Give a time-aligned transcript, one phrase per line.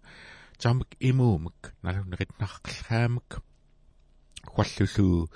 [0.63, 3.31] тамик имуумик налунеритнарқлаамик
[4.53, 5.31] хваллулу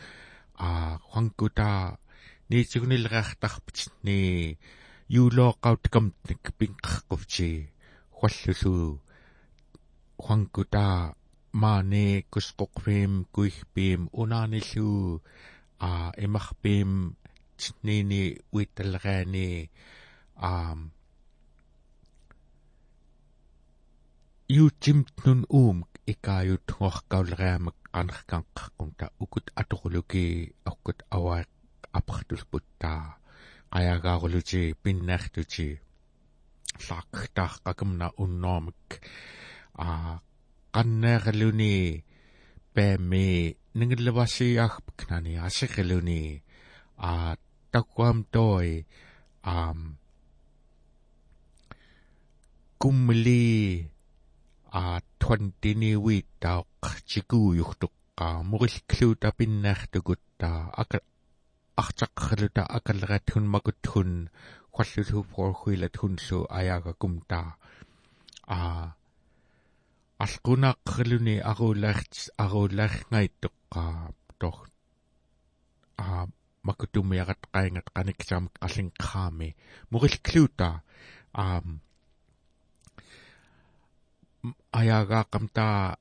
[0.54, 1.98] а хвангута
[2.48, 4.58] нитсигунилераартарпит ни
[5.08, 7.50] юулооқаутикамтник пинқарқувчи
[8.16, 9.00] хваллулу
[10.18, 11.14] хвангута
[11.52, 15.22] маане кусқоқвим куихпим унааниллу
[15.78, 17.16] а эмарпим
[17.56, 19.70] тнини уитталлераани
[20.36, 20.92] аам
[24.48, 25.78] ютимтнун уум
[26.12, 30.24] икаают хуаркаулераамак qanarkaanqarqumta ukut atoruluki
[30.70, 31.42] akkut awaa
[31.98, 33.02] апартулпуттаа
[33.72, 35.68] qajagaaruluti pinnaartuti
[36.86, 38.88] лаактааққакумна унноомик
[39.86, 39.88] а
[40.74, 41.76] qanneerluni
[42.74, 43.28] пэми
[43.78, 46.24] нингиллавасиаагпкнани асерлуни
[47.10, 47.12] а
[47.72, 48.68] такуам той
[49.42, 49.78] ам
[52.80, 53.44] кумли
[54.70, 60.98] а твантини виттаақ чикууюхтуққаа мурилклуута пиннаартукуттаа ака
[61.82, 64.12] артаққалута акаллератхун макутхун
[64.74, 67.48] халлулу форхуилат хунлу аяагакумтаа
[68.46, 68.58] а
[70.24, 72.12] алкунааққалуни арулаарт
[72.44, 74.56] арулаарнгаиттоққаа тор
[75.96, 76.26] а
[76.68, 79.48] макутумиарат qaingat qaniksaamik qallinqaami
[79.92, 80.68] murillkluuta
[81.44, 81.66] aam
[84.72, 85.96] ayaagaaqamta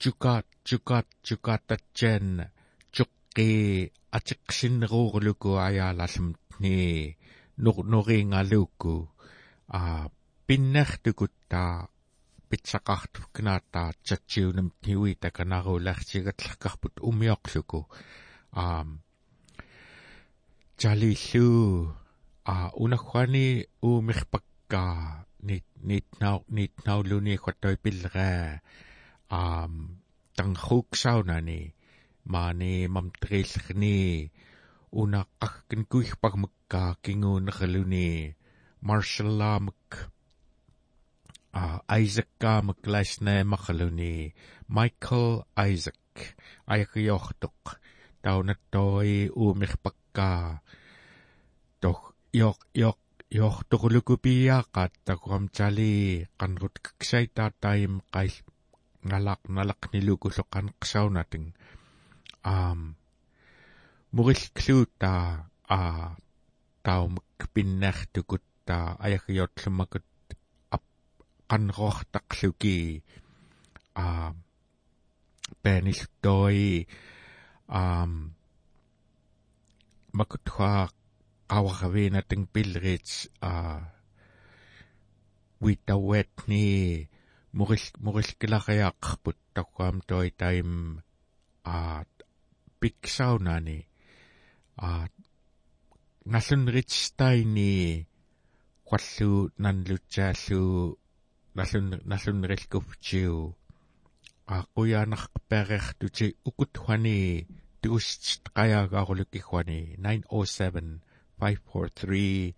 [0.00, 2.26] chukat chukat chukatatchen
[2.94, 3.50] chuqqi
[4.16, 6.78] atiqsinneruurluku ayaalallamni
[7.62, 8.94] nur nuringaluukku
[9.78, 9.80] a
[10.46, 11.88] pinnertukuttaa
[12.48, 17.80] питсақартуккнааттаа чатсиунам тиуи таканарулаарсигатларкарпут умиоқлуку
[18.62, 18.88] аам
[20.80, 21.94] чалиллу
[22.44, 23.48] а унахвани
[25.46, 28.58] niit niitnau niitnauluni quattoi pillraa
[29.40, 29.74] aam
[30.36, 31.60] tangkhuuksaunani
[32.32, 33.96] maani mamtriillerni
[35.02, 38.08] unaqqakkin kuigpak mekkaa kinguunerluni
[38.86, 39.84] marshallaamek
[41.56, 44.34] uh, Isaacaamek laisneemarluni
[44.68, 46.00] Michael Isaac.
[46.66, 47.62] Ajaqiortuq
[48.22, 50.58] taunattoi uumirpakkaa
[51.82, 53.03] Doch, yoq yoq
[53.38, 55.92] йорторлукупиаақат такурам чали
[56.40, 58.34] канрут ксайтаа таим qail
[59.08, 61.44] ngalaq nalaqnilukullo qaneqsaunatин
[62.54, 62.80] аам
[64.14, 65.12] муриллклуута
[65.76, 65.80] а
[66.86, 70.06] таумак пиннартукутта аягиортлумакут
[71.50, 72.78] qanroortaqluki
[74.04, 74.06] a
[75.62, 76.86] paniltoi
[77.80, 78.12] um
[80.18, 81.03] makutwa qawagavina
[82.28, 83.52] ting pilrits a
[85.60, 86.64] witawet ni
[87.56, 90.70] muril murilkilariaqarput takkuam toi taim
[91.64, 91.78] a
[92.80, 93.78] piksaunani
[94.86, 94.88] a
[96.32, 97.74] nallunrits taini
[98.88, 99.30] qallu
[99.62, 100.62] nanlutsaалlu
[101.56, 103.36] налун налуннерилкуфчиу
[104.56, 107.20] ақуяанарпариартути укутхуани
[107.80, 111.00] тугустит қаяагаарулук ихуани 907
[111.44, 112.54] 543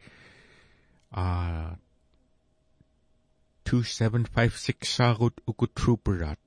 [1.22, 1.26] а
[3.66, 6.46] 2756 saagut ukutruperat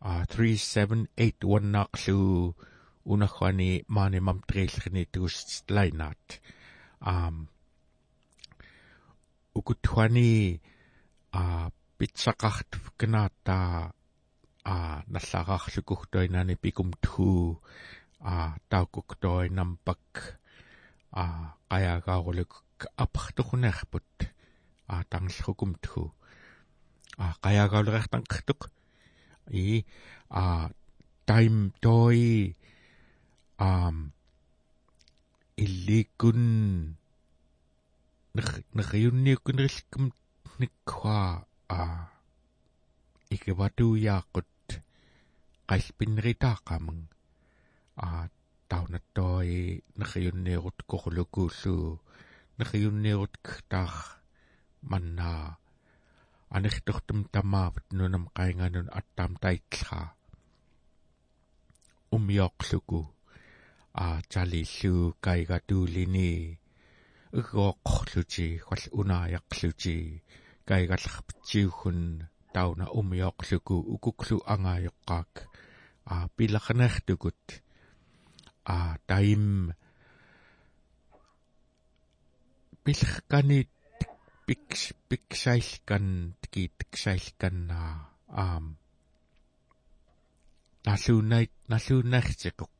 [0.00, 2.20] a 3781 naqlu
[3.12, 6.26] unakhwani mani mamtrilkhni tuustlainat
[7.12, 7.36] um
[9.58, 10.60] ukutkhwani
[11.40, 11.44] a
[11.98, 13.58] pitsaqart knaata
[14.74, 14.76] a
[15.14, 17.28] наллаагаарlukugtoinani pikumthu
[18.32, 18.36] a
[18.70, 20.41] taukuktoinampak a qayaagaaruluk апартухунаарпут
[24.92, 26.04] а тангиллрукумтгу
[27.18, 28.60] а qayaagauleriartanqertuq
[29.50, 29.84] и
[30.28, 30.70] а
[31.26, 32.56] тайм той
[33.58, 34.12] ам
[35.56, 36.42] илликун
[38.76, 40.04] нерриунниуккунериллкум
[40.60, 41.80] никкуа а
[43.34, 44.52] икеватуяақут
[45.68, 47.02] qalpinneritaaqamang
[47.96, 48.28] а
[48.72, 52.00] таунаттoi нерриунниерут корулукууллуу
[52.58, 53.94] нерриунниерут ктаар
[54.90, 55.58] маннаа
[56.56, 60.06] анертортум тамаавут нунам qainganun attaam taitlraa
[62.16, 63.00] умиоқлуку
[64.04, 66.58] а талиллу кайгатуулини
[67.38, 69.96] ыгооққлути хвал унааяқлути
[70.68, 72.00] кайгалларпитсиуггун
[72.54, 75.32] тауна умиоқлуку укуклу ангаайоққаак
[76.12, 77.61] а пилақнертукут
[78.64, 79.74] а таим
[82.84, 83.68] пилэркани
[84.46, 88.76] пикс пиксайлкан тики тиксайлканнаа аам.
[90.86, 92.78] Налуунай налууннартиқоқ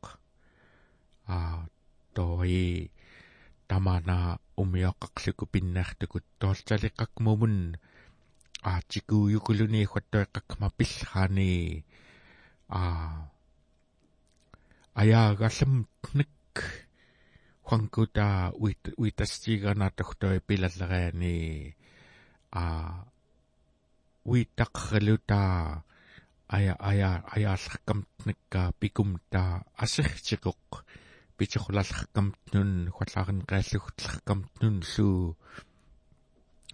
[1.27, 1.67] а
[2.15, 2.91] той
[3.69, 7.57] тамана умиоққарлуку пиннаартукут тоолталиққак мумун
[8.63, 11.85] аатикууюкулуни хуаттоэққакма пиллаани
[14.95, 16.57] а аяагаллам ник
[17.63, 21.77] хуанкута уит уитастиганаатахтой пилаллериани
[22.51, 23.07] а
[24.25, 25.83] уиттаққалута
[26.49, 30.85] ая ая аяалларкамтникка пикумта асертикоқ
[31.39, 35.37] питихулалларкамтнун хуаллаарин қааллугтларкамтнун лу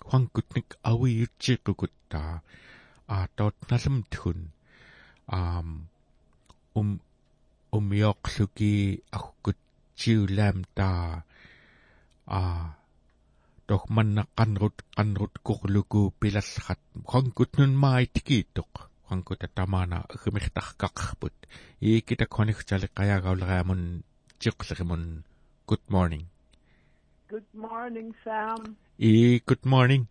[0.08, 2.42] хуанкутник авиутсиқукутта
[3.06, 4.50] а тоотналамтхун
[5.26, 5.88] аам
[6.74, 7.00] ум
[7.76, 8.72] умиоқлуки
[9.16, 9.58] аггут
[9.98, 11.24] тиулаам таа
[12.38, 12.40] а
[13.68, 16.80] тохманна qanrut qanrut kuqluku pilallat
[17.12, 18.72] qanqutnun maaitikkiittoq
[19.08, 21.36] qanquta tamaana agmirtarqaqarput
[21.88, 23.82] iikita qonigtali qayaagauleriamun
[24.40, 25.04] tiqlerimun
[25.70, 26.24] good morning.
[27.28, 28.76] Good morning, Sam.
[28.98, 30.06] i good morning.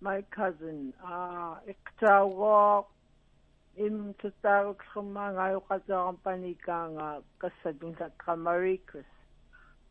[0.00, 0.94] My cousin.
[1.02, 2.84] Uh, iktawa
[3.76, 9.06] im tatagot khuma ngayo qatsaram panikanga kasadung sa kamarikris.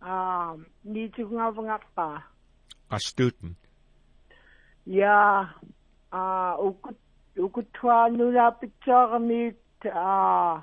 [0.02, 2.24] Um, ni tugngavanga pa.
[2.90, 3.58] a student
[4.86, 5.50] Ja,
[6.14, 6.98] uh, ukut
[7.38, 10.62] ukutwa nula pitsaramit uh,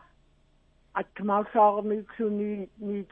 [0.94, 3.02] at kamasaramit suni ni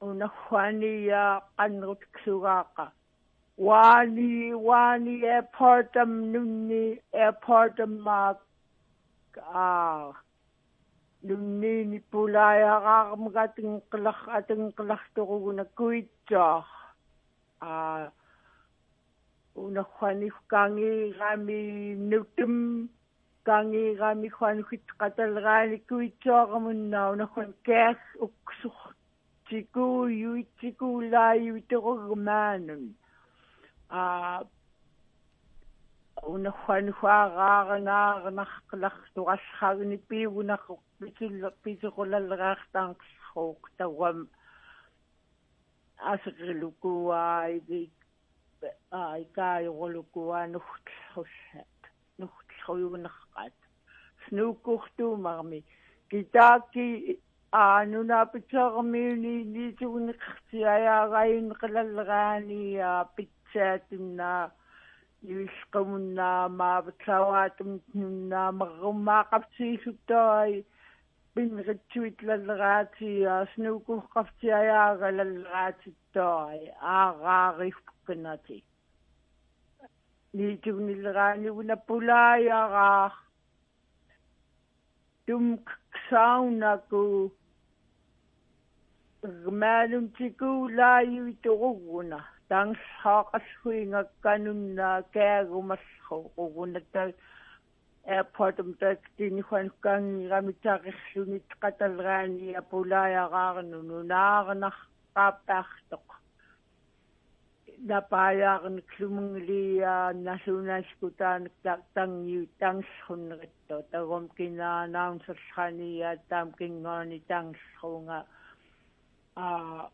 [0.00, 2.92] unahwania qanrut ksugaqa
[3.58, 8.34] wani wani airportam nunni airportam ma
[9.40, 10.12] ah
[11.24, 16.64] nunni ni pulaya qaqmgatin qilaq atin qilaqtuquguna kuitsa
[17.60, 18.12] ah
[19.56, 22.88] unahwani kangi gami nutum
[23.48, 24.28] kangi gami
[29.46, 32.94] khwan khit qatalgani kuitsaaqamunna unahwan gas uksuq tiku yu tiku la yu tuqugmaanun
[33.90, 34.40] a
[36.26, 36.50] una
[57.56, 62.78] آنونا بچه میلی دیتون خسیایا غاین قلالغانی
[63.16, 64.50] بچاتونا
[65.22, 70.64] يسقمنا ما بتلاواتم تنا مغم ما قبسي شبتاي
[71.36, 78.62] بين غتويت للغاتي سنوكو قفتي يا غل الغاتي تاي اغاغي فكناتي
[80.34, 83.14] ليتوني الغاني ولا بولاي اغاغ
[85.28, 87.30] دمك كساوناكو
[89.62, 92.18] maaluntikulaayuiturugguna
[92.50, 97.02] tangshaaqashuingakkanunnaa kaagumallu ugunata
[98.16, 104.76] airport umtak tinhuanukkaangiramittaaqirlunit qatalraani apulaayaqaarnu nunaarnaq
[105.16, 106.06] qaappaartoq
[107.88, 109.94] napaayaqnik lumunglia
[110.26, 111.42] nasunaskutaan
[111.94, 117.18] tangiu tangsrunneritto tagum kinaanaunserlania taam kingooni
[119.36, 119.88] tangsrunga a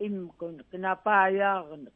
[0.00, 1.94] imkun napaayaqnik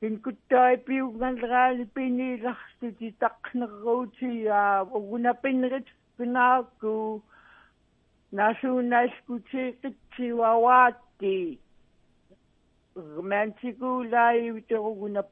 [0.00, 7.22] kinkuttai piungalraali piniilartuti taqnerruuti a ugunapinrit pinaaku
[8.32, 10.26] nasunaskuti qitsi
[12.96, 15.22] romantikulaai viteruguna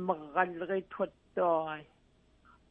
[0.08, 1.80] merrallerit huattoi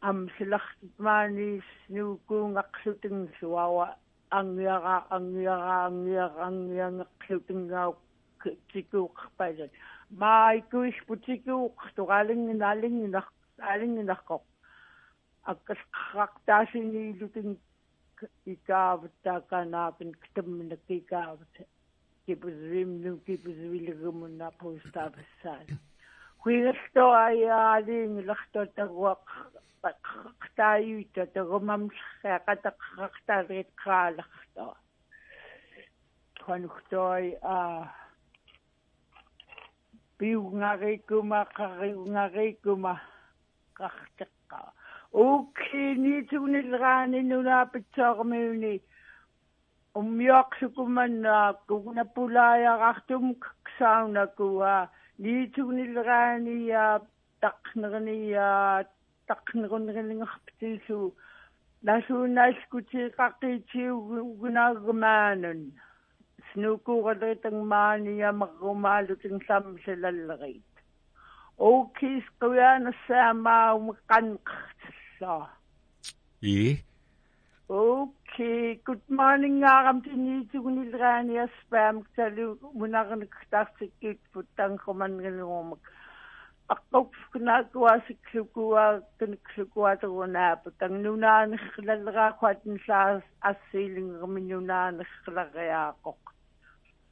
[0.10, 3.88] амсилартмааниис нуукуунгақсутингсуава
[4.40, 6.48] ангиара ангиара ангиара
[10.21, 13.29] ангиангеқлутингаау тикууқарпаасат маайкуис путикууқ тугаалингин алингинақ
[13.73, 14.45] алингинаққоқ
[15.53, 17.51] аккасқартаасинилутин
[18.47, 21.55] икаавтааканаапин ктаммина кикаавт
[22.27, 25.69] кипусвимну кипусвилгумунна постаапассаат
[26.43, 29.27] хуигалто аяалиингиларто тагуақ
[29.83, 32.33] qaqtaayuita tagumamsqa
[40.19, 42.93] piungarikuma qariungarikuma
[43.79, 44.61] qarteqqa
[45.13, 48.75] ukini tunilraani nunaapitsoormiuni
[50.01, 51.35] ummiorsukumanna
[51.69, 53.35] kugunapulaayaqartum
[53.67, 54.75] ksaunakua
[55.19, 56.85] niitunilraani ya
[57.41, 58.17] taqnerni
[66.57, 70.63] ya taqneruneringerpitiisu nasuunaaskutiiqaqiitiugunaagumaanun snuukuuqaleritanmaaniamerrumaalutinglamsalallerit
[71.59, 73.75] ookis qiyaanassaamaa
[76.43, 76.79] i
[77.69, 85.79] okay good morning aaram tiniitugunilraani spam talu munarnik tartikkiit puttangqumanngiluumak
[86.75, 88.85] аққуккунаакуасикклукуа
[89.19, 96.34] каникклукуатерунааpu тангнунааnerlaleraaqquatнлаас ассиилингерминнунааnerlaриаақоқ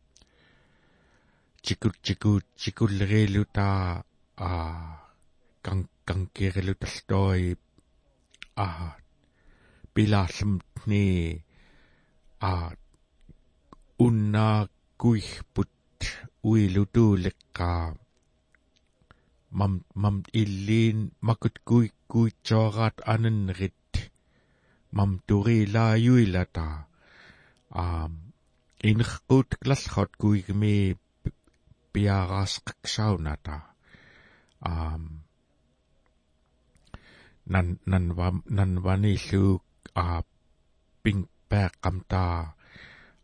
[2.62, 3.70] chikulleriluta
[4.48, 4.50] a
[5.66, 7.44] kan kan kirilutaltoi
[8.66, 8.68] a
[9.94, 11.06] pilaarlumtni
[12.52, 12.54] a
[14.06, 14.48] unna
[15.02, 15.72] kuihput
[16.50, 17.70] uilutuuleqqa
[19.58, 23.94] mam mam illiin makut kui kuitsorat anenrit
[24.96, 26.66] mam turilaayuilata
[27.84, 28.14] aam
[28.90, 30.12] inerqut klallhot
[31.94, 33.60] kuigmi piaraasqaksaunata
[34.62, 35.04] aam
[37.46, 39.60] nan nan vam nan vanillu
[39.96, 40.22] a
[41.04, 42.54] ping peeqqamta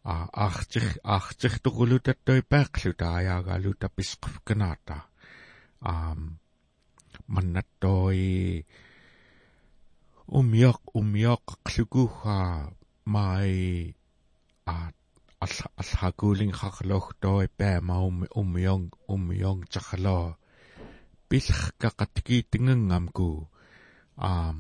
[0.04, 4.98] a archich archich tuqulutatoi peeqluta ajaagalluta pisqufkanaata
[5.82, 6.20] aam
[7.28, 8.66] mannattoi
[10.40, 12.72] umiaq umiaq qlukuha
[13.06, 13.96] mai
[14.66, 14.92] a
[15.44, 20.26] алхакуулин харлогтoi паамаум уммион уммион чахлоо
[21.30, 23.30] пилхкақаткиитингангамку
[24.30, 24.58] аам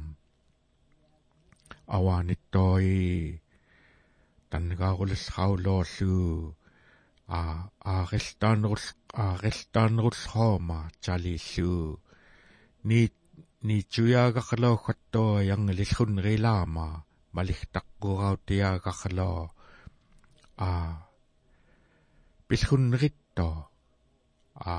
[1.96, 2.88] аваниттoi
[4.51, 6.17] таннегааруллхаулоорлу
[7.27, 7.39] а
[7.93, 8.86] аарилтаанерул
[9.25, 11.75] аарилтаанерулхоома чалииллу
[12.89, 13.01] ни
[13.67, 16.88] ни чуяагарлоохаттоо янгилиллуннерилаама
[17.36, 19.41] малихтаққураутиаагарлоо
[20.58, 21.08] а.
[22.48, 23.70] Пилхуннеритто
[24.56, 24.78] а.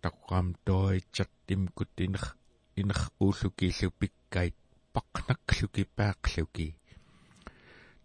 [0.00, 2.36] Таккам той чаттим кутинер
[2.76, 4.54] инер ууллукииллу пиккайт
[4.94, 6.68] пақнакклуки паақлуки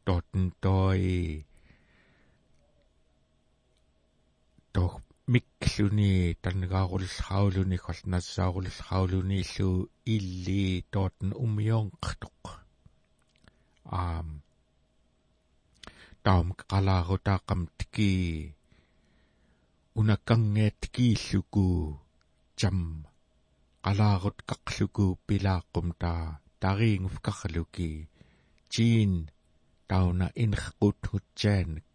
[0.06, 1.46] тотн той
[4.74, 12.42] тох микклуни таннегааруллхаулуни холнассааруллхаулуни иллу илли тотн умиоонqtuq
[13.86, 14.43] аам
[16.26, 18.12] таам қалаарутаақам тики
[20.00, 21.66] унаккангеаттикииллуку
[22.60, 22.80] чам.
[23.86, 27.90] Қалаарут қақлуку пилааққум таа тариингуфкарлуки
[28.74, 29.12] чин
[29.90, 31.94] тауна инхқут хутсааник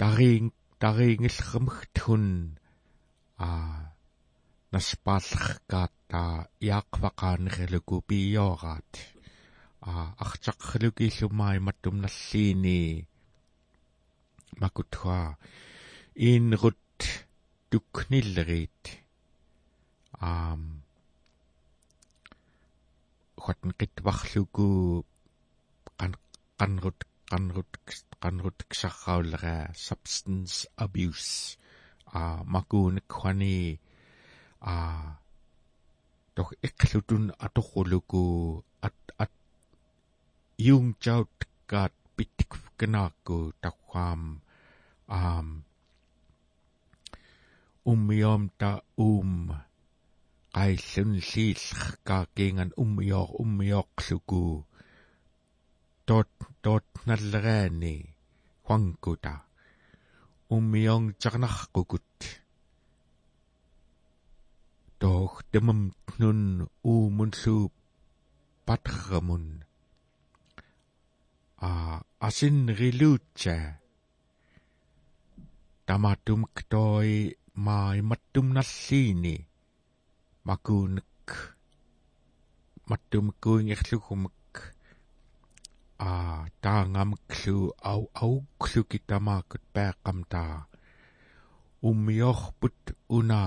[0.00, 0.46] тариин
[0.82, 2.26] тариингиллермэгтхун
[3.46, 3.48] а
[4.72, 6.22] наспааллеркаатта
[6.72, 8.90] яақвақаанерилуку пииораат
[9.90, 9.92] а
[10.24, 12.82] артаққалукииллумаи маттумналлиини
[14.62, 15.20] макутхуа
[16.30, 16.78] инрут
[17.70, 18.82] тукниллерит
[20.30, 20.62] аам
[23.44, 24.66] хотн қитварлуку
[25.98, 26.12] қан
[26.58, 27.72] қанрут qanrut
[28.22, 31.56] qanrut ksarraulera substance abuse.
[32.18, 32.20] A
[32.54, 33.58] makuunik khwani
[34.72, 34.74] a
[36.36, 38.24] tok iqlutun atorruluku
[38.86, 39.31] at at
[40.66, 41.32] yung chaut
[41.70, 44.20] kat pitik kanaku takwam
[45.10, 45.48] um
[47.90, 48.72] ummiom ta
[49.08, 49.32] um.
[50.52, 54.44] Qaillun liillqa kiingan ummior ummiorluku
[56.08, 56.30] tot
[56.64, 57.94] tot nallegaani
[58.66, 59.34] huankuta
[60.56, 62.12] ummiong charnarqukut
[65.00, 65.80] toh temam
[66.20, 66.40] nun
[66.92, 67.56] uumunlu
[71.62, 73.56] patramun a asin riluutsa
[75.86, 79.36] tamatum ktoi mai mattum nalliini
[80.44, 81.26] makuunek
[82.88, 84.74] mattum kuingirlugumak
[85.98, 86.10] a
[86.62, 87.56] taangamklu
[87.90, 90.66] au auklu kitamaakut peeqqamtaa
[91.88, 93.40] ummiorput una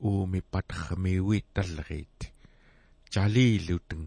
[0.00, 2.18] uumi patramiuit tallerit
[3.12, 4.06] jaliluteng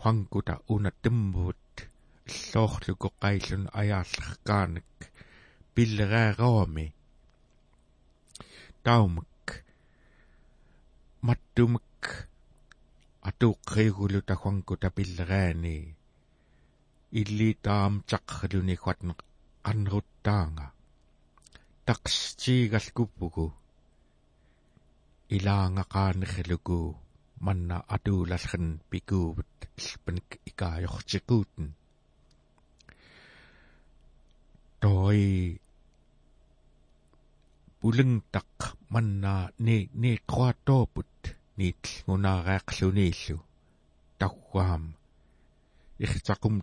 [0.00, 1.88] huangkuta una timbut
[2.28, 4.92] иллоорлуку qaillun ajaallerkaanek
[5.74, 6.86] pillereeraami
[8.84, 9.46] taumak
[11.26, 12.02] mattumak
[13.28, 15.76] atuuqqriigulu tahuanku tapillereani
[17.20, 18.76] illi taam taqrluni
[21.88, 23.52] huatne qanruttaanga taqstiigalkuppugu
[25.30, 26.96] ilaangaqaanerluku
[27.40, 31.76] manna atuulallern pikuuvut ilpanik ikaajortikuuten
[34.80, 35.60] toi
[37.80, 43.40] pulengtaq manna ni ni qwaatooput niitlngunaareaqluniillu
[44.18, 44.84] tauwaam
[46.00, 46.62] irtaqum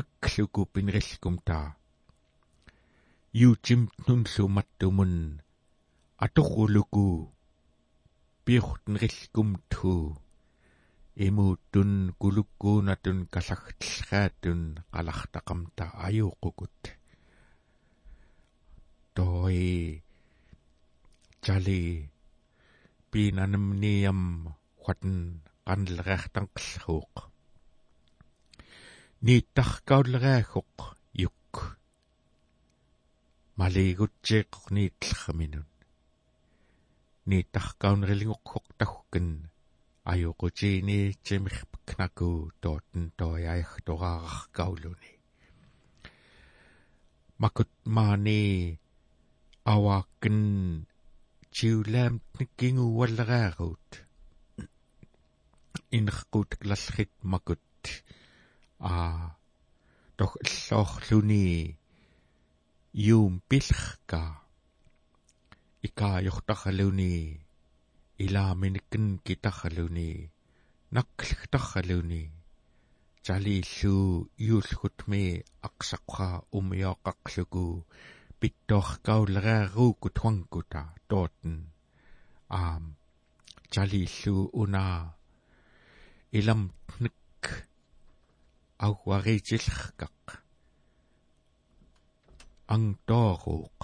[0.00, 1.66] ykluku pinrillkum taa
[3.44, 5.14] юутим нунлуматтумун
[6.24, 7.04] аторрулуку
[8.44, 9.92] пиортнериллкум ту
[11.26, 14.60] имууттун кулуккуунатун каллагтлгаатун
[14.94, 16.78] қалартақамта аюуқукут
[19.14, 20.02] той
[21.44, 22.10] чали
[23.10, 24.20] пинанамниам
[24.84, 25.14] хатн
[25.66, 27.33] qanleriartanqillruuq
[29.26, 30.78] niittarkauleriaguq
[31.22, 31.54] yuk
[33.58, 35.68] малигутсиэққорниитлерраминун
[37.30, 39.28] ниитаркаунерилингоққоқ тагган
[40.12, 42.28] аюқутиниитсимирпкнаку
[42.62, 45.12] тоотн тояахтораараркаулуни
[47.42, 48.42] макут маани
[49.74, 50.38] авааккин
[51.54, 53.88] чиулаам никкингууаллераарут
[55.96, 57.62] инерқутаклаллрит макут
[58.92, 58.94] а
[60.18, 61.46] тох иллоорлуни
[63.14, 64.22] юум пилхка
[65.86, 67.16] икаajortarraluни
[68.24, 70.10] илааминиккин китарралуни
[70.94, 72.24] накклхтарралуни
[73.26, 75.24] талииллуу юулгутми
[75.68, 77.64] ақсаққа умиоқақлуку
[78.40, 81.56] питторкаулериарууку туангута тоотен
[82.60, 82.84] аам.
[83.72, 85.16] Талииллуу унаа
[86.38, 87.42] иламтник
[88.82, 90.42] ауаритиллеркақ
[92.74, 93.80] ангтооруuq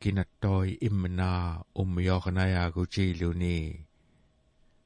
[0.00, 3.56] кинаттoi имнаа уммиорнаяагутиилуни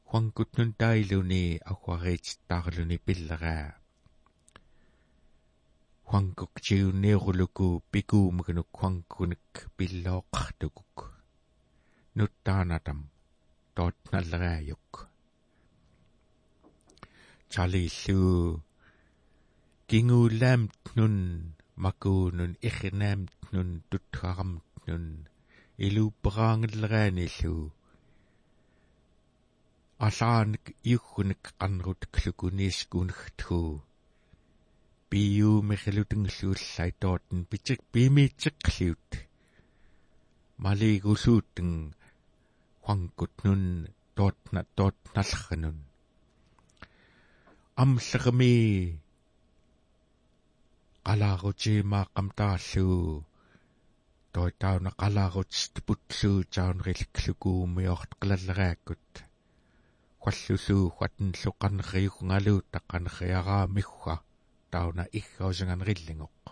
[0.09, 3.68] хуангутнун таилуни акварииттаарлуни пиллераа
[6.09, 10.96] хуангук тиунниерулуку пикуумгнук хуангкуник пиллооқартукук
[12.16, 13.00] нуттаанатам
[17.52, 18.62] чалииллу
[19.88, 21.16] кингуулаамтнун
[21.84, 25.06] макуунун ихнаамтнун тутхарамтнун
[25.86, 27.56] илууппераангиллерааниллу
[30.06, 33.60] алааник иуггуник qanrut клукуниискунэгтху
[35.10, 39.10] биюумерлутингиллууллай тоотен питик пимиитсеққлиут
[40.64, 41.70] малигулуутэн
[42.84, 43.64] хуангкутнун
[44.16, 45.89] тоотна тоотналлернун
[47.76, 49.00] амллерми
[51.06, 53.24] qalaarutima qamtaalluu
[54.33, 59.11] toi tauna qalaaruts putluu taunrilklukuumiort qilalleriakkut
[60.22, 64.14] qualluluu quatenlu qaneriukungaluut taqqaneriaraamigga
[64.72, 66.44] tauna iggausanganerillingoq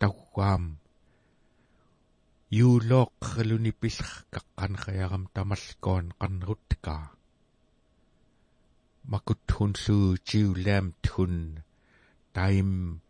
[0.00, 0.64] tauwaam
[2.60, 5.24] юулооққалуни пиллеркақ қанериарам
[9.10, 11.64] тамаллкоон қаннерутка макут хунлуу тиулаам тхун
[12.32, 13.00] тайм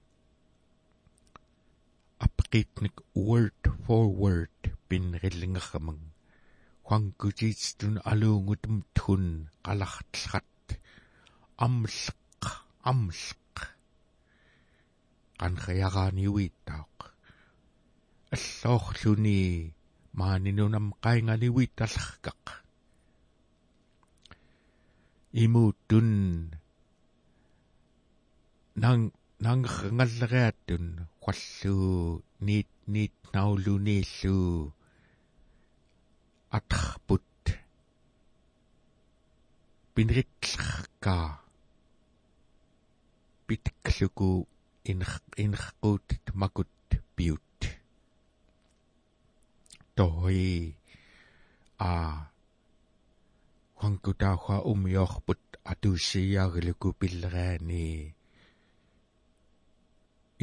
[2.19, 6.01] апритник word for word пинриллингерраман
[6.87, 10.81] хуангутиитстун алуунгутум тхун қалартлрат
[11.67, 12.45] амлеқ
[12.91, 13.57] амлеқ
[15.41, 16.97] qanriaraaniuiittaaq
[18.37, 19.41] аллоорлуни
[20.21, 22.45] маанинунам qainganiuiittallerkaq
[25.33, 26.51] имууттун
[28.83, 34.73] нан нангернгаллериаттун qualluu niit niit nauluniilluu
[36.59, 37.23] атрпут
[39.95, 41.29] пинриттлеркаа
[43.47, 44.49] питклуку
[44.85, 46.75] инер инерқуут макут
[47.15, 47.61] пиут
[49.95, 50.75] той
[51.79, 52.31] а
[53.81, 58.15] хангутаахва умиорпут атуссиаагилуку пиллераани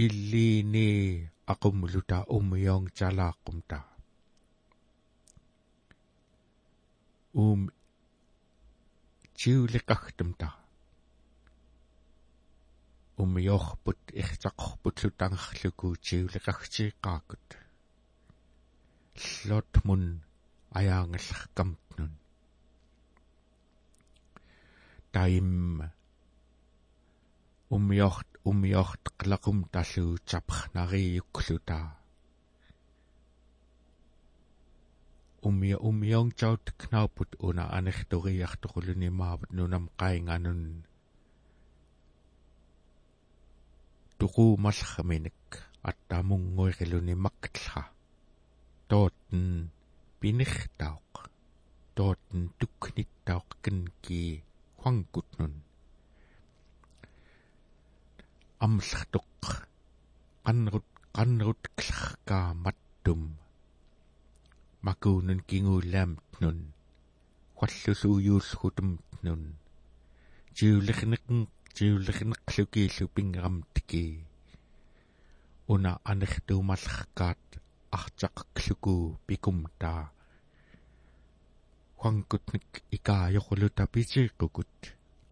[0.03, 0.89] иллиини
[1.51, 3.79] aqummuluta ummiong talaaqumta
[7.43, 7.61] um
[9.39, 10.47] jiuliqagtumta
[13.23, 17.47] умиорпут иртақорпут лутангерлуку тиулеқагтииқаакут
[19.45, 20.03] ллотмун
[20.77, 21.86] аяангалларкамтнун
[25.11, 25.83] таим.
[27.69, 31.79] Умиорт умиорт qlaqum tallu tapernariukkluta
[35.47, 40.61] umia umiong chaut knauput una anertoriartoquluni maavut nunam qainganun
[44.19, 45.43] tuqumallerminik
[45.89, 47.83] attaamunguiriluni maktla
[48.89, 49.47] tootten
[50.19, 51.11] pinertauq
[54.81, 55.53] huangkutnun
[58.65, 59.43] amllertuq
[60.45, 63.21] qanrut qanrut klarkaa mattum
[64.85, 66.57] makuunun kinguulaamtnun.
[67.57, 69.41] Huallusuyuullgutumtnun
[70.57, 71.39] jiulerneqn
[71.77, 74.03] jiulerneqlukiillu pingeramtiki
[75.73, 77.45] una anertuumallerkaat
[77.97, 78.95] артақклуку
[79.27, 79.93] пикумта
[81.99, 84.73] хуангутник икаажоқулута питииққукут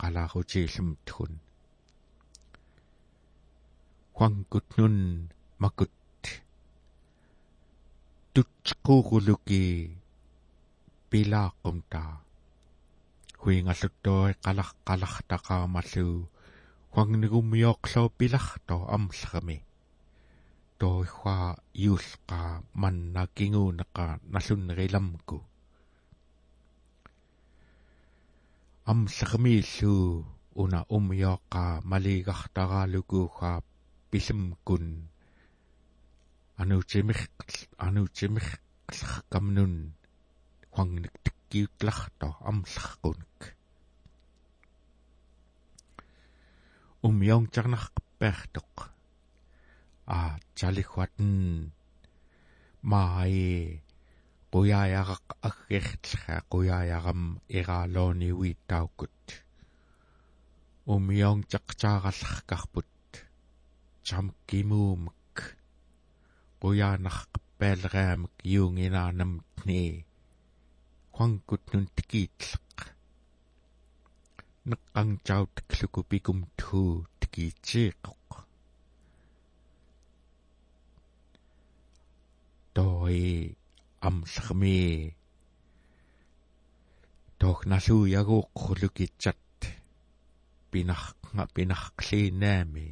[0.01, 1.33] қалаарутииллумтгун
[4.17, 4.97] хуангутнун
[5.63, 5.93] макут
[8.33, 9.63] тутсеқуурулуки
[11.09, 12.01] пилааққумта
[13.41, 16.15] хуингаллуттуи қалар қалартақаамаллуу
[16.93, 19.57] хуангнигуммиоқлоо пиларто амлерами
[20.79, 21.37] тоихва
[21.93, 22.39] юлқа
[22.81, 24.05] манна кингуунеқа
[28.91, 30.25] амлермииллуу
[30.61, 33.63] уна умиоққа малигартараалукуухаа
[34.11, 34.85] пилэмкун
[36.61, 37.21] ануутимих
[37.87, 39.73] ануутимихлеркамнун
[40.73, 43.39] хуангник тиккиутларто амлерқуник
[47.07, 48.73] умионгтарнарпаартоқ
[50.05, 51.33] а чалихватн
[52.91, 53.81] маи
[54.55, 57.21] quyaayaraq aggertlra quyaayaqam
[57.59, 59.23] iraalooni uittaukut
[60.95, 63.11] umiong taqtaarallarkarput
[64.07, 65.35] chamkimuumak
[66.61, 69.81] quyaanarqappaaleriamak yuunginaanamtni
[71.15, 72.77] huangkutnun tikiitleq
[74.69, 76.01] neqqangtaut kluku
[76.59, 76.93] tuu
[84.05, 85.15] tikiitsiiqoq toi amllermi
[87.39, 89.37] tohnaluuyaguuqqulukitsat
[90.71, 92.87] pinarqa pinarqliinaami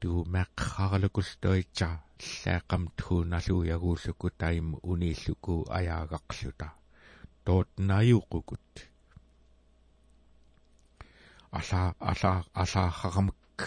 [0.00, 1.88] tuu meqqarlukultoitsa
[2.20, 6.68] llaaqam tuunaluuyaguulluku taim uniilluku ajaagaqluta
[7.44, 8.70] tootnaayuuqukut
[11.58, 12.32] ала ала
[12.62, 13.60] алаархарамак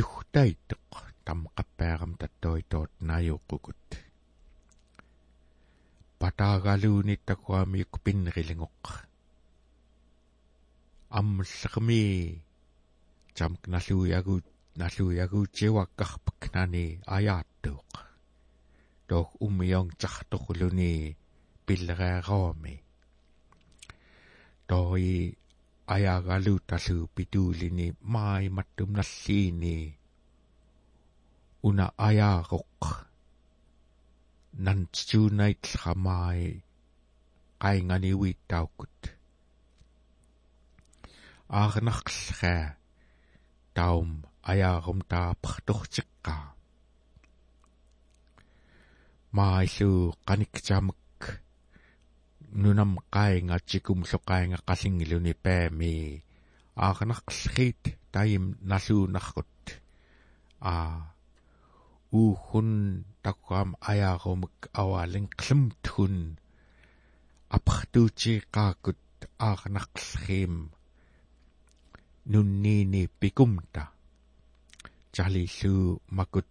[0.00, 0.90] юхтайтеқ
[1.24, 4.09] таммақаппааram таттoi тоотнааюуққукут
[6.20, 8.84] патаагалууни такуамиук пиннерилингоқ
[11.18, 12.04] аммаллерми
[13.36, 14.36] тамк налуягу
[14.80, 16.84] налуягуутиуаккарпак нани
[17.16, 17.92] аяаттууқ.
[19.08, 21.16] Тоох уммион тартоқулуни
[21.66, 22.74] пиллереароами
[24.68, 25.34] toi
[25.94, 29.76] ajagalutallu pituulini maailmattum nalliini
[31.68, 33.09] una ajaaruq nantsuunaitlramai
[37.62, 39.00] qaingani uittaukkut
[41.60, 42.76] аарнарллаа
[43.76, 44.10] таум
[44.50, 46.44] ajaarum taappartortiqqaa
[49.36, 49.90] маалу
[50.28, 51.20] qaniktamak
[52.62, 55.94] нунам qaingaatikum loqainga qalingiluni paami
[56.84, 57.82] аарнарллит
[58.14, 59.58] таим налуунаррут
[60.70, 60.74] а
[62.18, 66.16] уухун таккаам аяарумак аваалин клэмтхун
[67.56, 69.02] апартуутиqaakut
[69.48, 70.54] аарнарллиим
[72.32, 73.82] нунниини пикумта
[75.14, 76.50] чалиллуу макут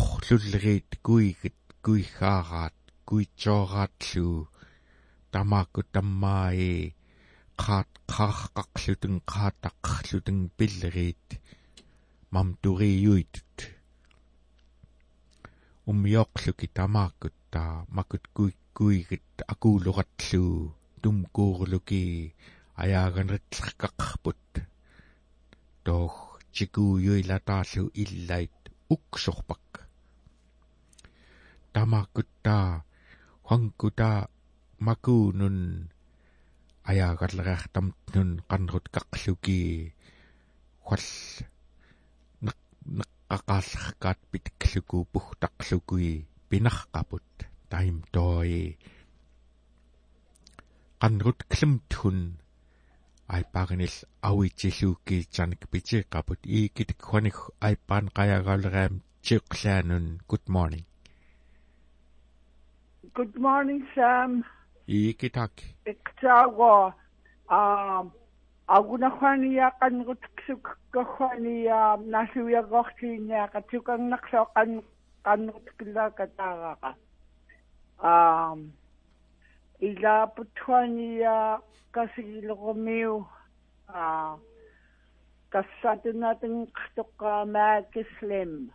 [0.00, 2.76] qoрлуллерит куигит куихаараат
[3.08, 4.48] куитсоораатлуу
[5.32, 6.94] тамаакку таммааи
[7.62, 11.26] qaat qaarqaqluten qaataqluten pillerit
[12.32, 13.75] mam turiuitut
[15.90, 17.62] ummiorluki tamaakkutta
[17.96, 22.02] makut kuikkuigit akuuloratluu tumkuurluki
[22.82, 24.46] ajaaganritlerqaqarput
[25.84, 26.14] toh
[26.54, 28.58] chikuuyuilataallu illait
[28.94, 29.66] uksorpak.
[31.72, 32.56] Tamaakutta
[33.46, 34.10] huangkuta
[34.86, 35.58] makuunun
[36.90, 39.60] ajaagallereartamtnun qanrut qaqluki
[40.86, 41.08] huall
[43.28, 46.10] neqqaqaallerkaat pitikluku puhtaqlukui
[46.48, 47.30] pinarqaput
[47.70, 48.78] taim toi
[51.00, 52.18] qanrut klemthun
[53.36, 53.96] айпаагнил
[54.28, 58.94] ауитсиллууккиитсарник питиэккапут иикитик хуаник айпаан қаягаалераам
[59.26, 60.86] чиқлаанун good morning
[63.16, 64.44] Good morning, Sam.
[64.86, 65.66] Ikitaki.
[65.92, 66.92] Iktawa.
[67.48, 68.12] Um,
[68.68, 69.72] aguna khania
[70.96, 74.80] kan rutsuk khania nasuya gokhtinya katukang nakso kan
[75.24, 76.96] kan rutkila katara.
[78.00, 78.72] Um,
[79.80, 81.60] ila putwania
[81.92, 83.28] kasilogomeo.
[83.88, 84.36] Ah,
[85.52, 88.72] kasatu natin katuka makislim.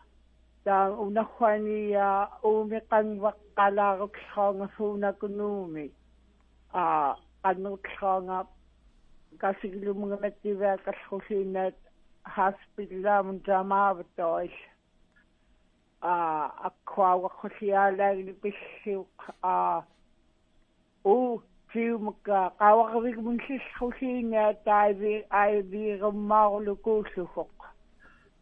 [12.25, 14.51] hospital am damaavtois
[16.01, 16.13] a
[16.69, 19.83] akkwaawaqqulliaalaagni pilliuq a
[21.05, 21.41] u
[21.73, 27.57] tiumka qaawaqavik munlillqusiingaa taivi aiviirimmaarulukuullugoq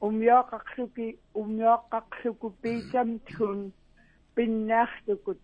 [0.00, 3.72] умиоқарлуки умиоққарлуку пиитам тун
[4.34, 5.40] пиннаартукут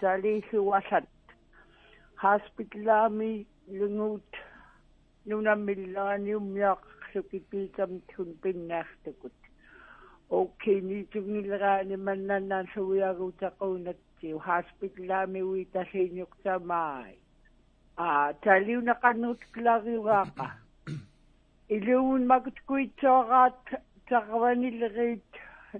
[0.00, 1.04] талиисуалат
[2.16, 4.30] хаспиталаами лунгуут
[5.26, 9.32] нунаммиллерани умиоққарлуки пиитам тун пиннаартукут
[10.30, 17.14] окей нитугнилераани маннаннаан суиагуутақуунаттиу хаспиталаами уитасиниуктамаай
[17.96, 20.46] а талиунақарнут клариугаақа
[21.76, 23.60] илуун макутkuitsoораат
[24.08, 25.30] тарванилерит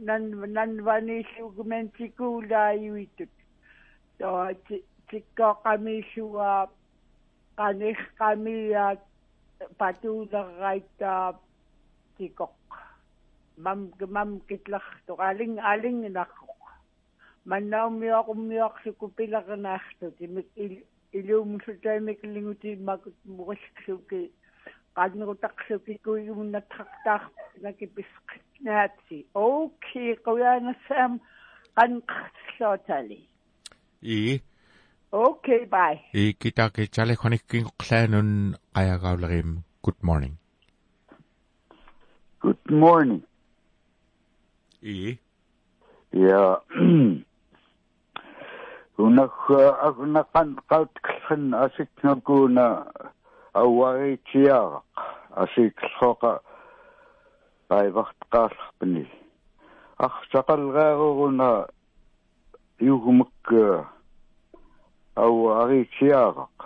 [0.08, 0.22] нан
[0.56, 3.32] нанваниллугмантикуулааюитут
[4.18, 4.28] то
[5.08, 6.54] тиккоқамиссуа
[7.56, 8.86] канихқамиа
[9.78, 11.26] патуулеррайтаа
[12.16, 12.54] тикоқ
[13.64, 13.80] мам
[14.16, 16.60] мам китларту алин алингинарқоқ
[17.50, 20.48] маннаумиоқуммиоқсуку пилернаарту тимик
[21.18, 24.20] илуумсутаамикиллингути макут муриллуки
[24.96, 27.22] qannerutaqsukikuigunnatqartaar
[27.64, 31.12] nakipisqitnaatsi okay qoyaanassam
[31.78, 33.20] qanqartilluutali
[34.16, 34.18] i
[35.14, 35.98] okay bye.
[36.12, 38.30] I kitaki chale khonikkin qlaanun
[38.74, 40.34] qayagaullerim good morning.
[42.40, 43.22] Good morning.
[44.82, 45.18] I
[46.12, 46.42] ja
[48.98, 49.46] unakh
[49.86, 52.66] agunaqan qautqlhan asiknaguna
[53.62, 55.04] ауаритиарaq
[55.42, 56.32] асиикллооqa
[57.68, 59.04] паивартqaарларпани
[60.06, 61.50] арсақалгааруна
[62.80, 63.52] югумак
[65.16, 66.56] ауаритиарaq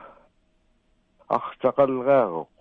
[1.29, 2.53] арсақалгааруq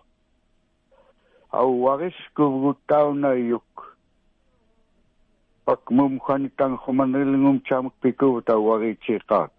[1.52, 3.96] ауарискувгуттауна юк.
[5.66, 9.52] Пак мум ханитан хуманрилгум чамк пикуу тауаритиqaат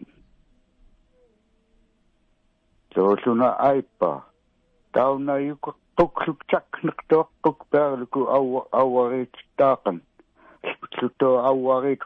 [2.98, 4.22] тоолуна айпа.
[4.92, 8.20] Tauna yuka tukluk chaknak tuakkuk päällyku
[8.72, 10.02] auarit taakan.
[11.02, 12.00] Luto auarit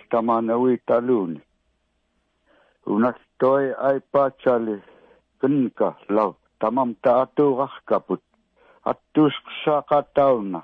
[0.00, 1.32] stamanawi talun.
[2.88, 4.80] Unak toi ai paachali
[5.40, 6.40] kinka lav.
[6.60, 8.22] Tamam taatu rahkaput.
[8.90, 10.60] Attusk saaka tauna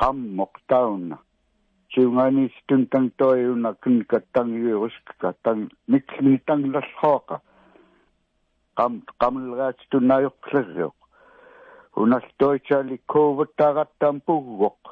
[0.00, 1.16] qammoq tauna
[1.88, 7.40] chiungani stuntang toyuna kun katang yuruska tang mikni tang lalhoqa
[8.78, 10.96] qam qamlgaat tunayuqlerruq
[12.02, 14.82] unaltoichali kovattagattam puggoq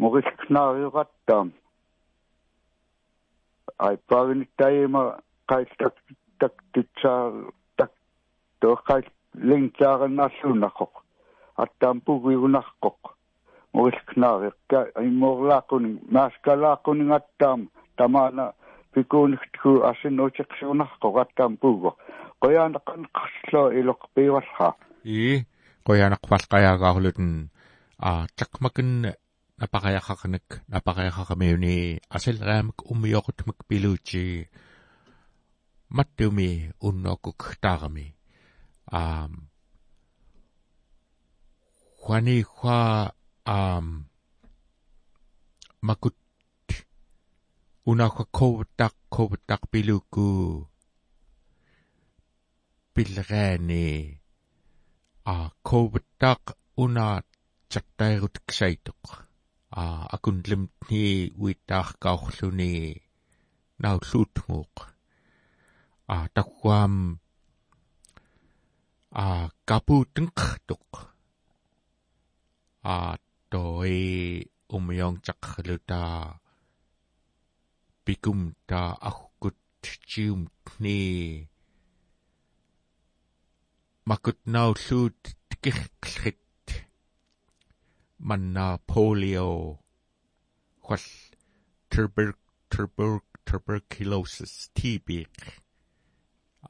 [0.00, 1.46] morilknaariuqattam
[3.86, 5.02] ai pagnittaima
[5.50, 5.94] qailtak
[6.40, 7.32] tak tutsaar
[7.78, 7.92] tak
[8.60, 9.06] toqail
[9.48, 10.94] linkaarannaallunaqoq
[11.64, 13.00] attam puguigunarqoq
[13.74, 17.66] морилкнаариқка иммоорлаақкуни мааскалаақкуни гаттаама
[17.96, 18.46] тамаана
[18.92, 21.90] пикуунигтгу ассинуутеқсуунарқо гаттаам пууго
[22.42, 24.68] qoyaanaqan qarsloo iloq piiwallqa
[25.06, 25.44] ii
[25.86, 27.30] qoyaanaqpalqayaagaarlutun
[28.08, 28.90] a taqmakun
[29.60, 31.76] napaqayaqaqanak napaqayaqaqamiuni
[32.16, 34.24] asilraamak ummioqutmak piluuchi
[35.96, 36.50] mattumi
[36.88, 38.06] unnoquk taarami
[39.00, 39.32] aam
[42.02, 42.80] huani hua
[43.56, 43.86] um
[45.88, 46.19] makut
[47.88, 50.28] unaqua quvatak quvatak piluku
[52.94, 53.88] pilriani
[55.32, 55.34] a
[55.68, 56.42] quvatak
[56.84, 57.06] una
[57.72, 59.04] chattairuteksaituq
[59.80, 59.82] a
[60.14, 61.04] akunlemtni
[61.42, 62.74] uitaarkaurluni
[63.82, 64.76] naulluutnguuq
[66.14, 66.94] a takkuam
[69.24, 69.26] a
[69.68, 70.90] kaputenqertuq
[72.94, 72.96] a
[73.50, 73.98] toi
[74.76, 76.00] umyongcaqerluta
[78.04, 79.58] pikum ta ahkut
[80.08, 81.00] chiumtni
[84.08, 86.66] makut naulluut tikirqlrit
[88.28, 89.50] manna polio.
[90.84, 91.04] Хвал
[91.90, 92.30] tuber
[92.70, 95.08] tuber tuberculosis TB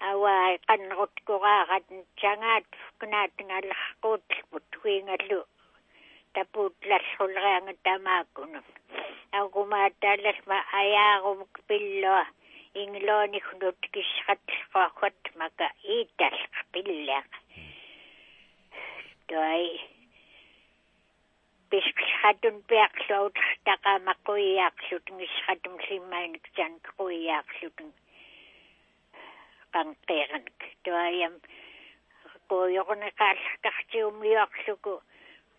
[0.10, 1.88] awaa qannerutkuraarat
[2.22, 5.40] sangaat fknaatngalarquutlput huingallu
[6.34, 8.60] tapuutlallulrianga tamaakunu
[9.32, 12.26] aqumaataallasma ayaarumuk pilloa
[12.82, 15.68] ingloni hnut kisqatlqaqat maka
[16.00, 17.30] italq pillaq
[21.76, 23.36] toi pisqatun peaqluut
[23.68, 27.78] taqamaquiaaqlut ngisqatum simainik jan quiaaqlut
[29.74, 30.60] qanqiiqanik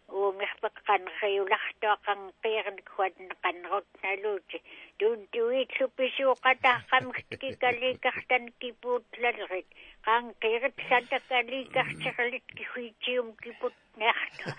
[0.09, 4.59] toayam qoyorne qaallaqartiumiaqluku уумерпеққанериулартуаққан қиерникуатна қаннерутналуути
[4.99, 9.69] туун туииллуписууқатааққамгт кикаликартан кипуутлалерит
[10.05, 14.51] qaан қиерит сатакаликартерлит кихуитиум кипут нерто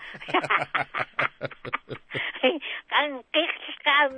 [2.90, 4.14] qaан қиерсқаам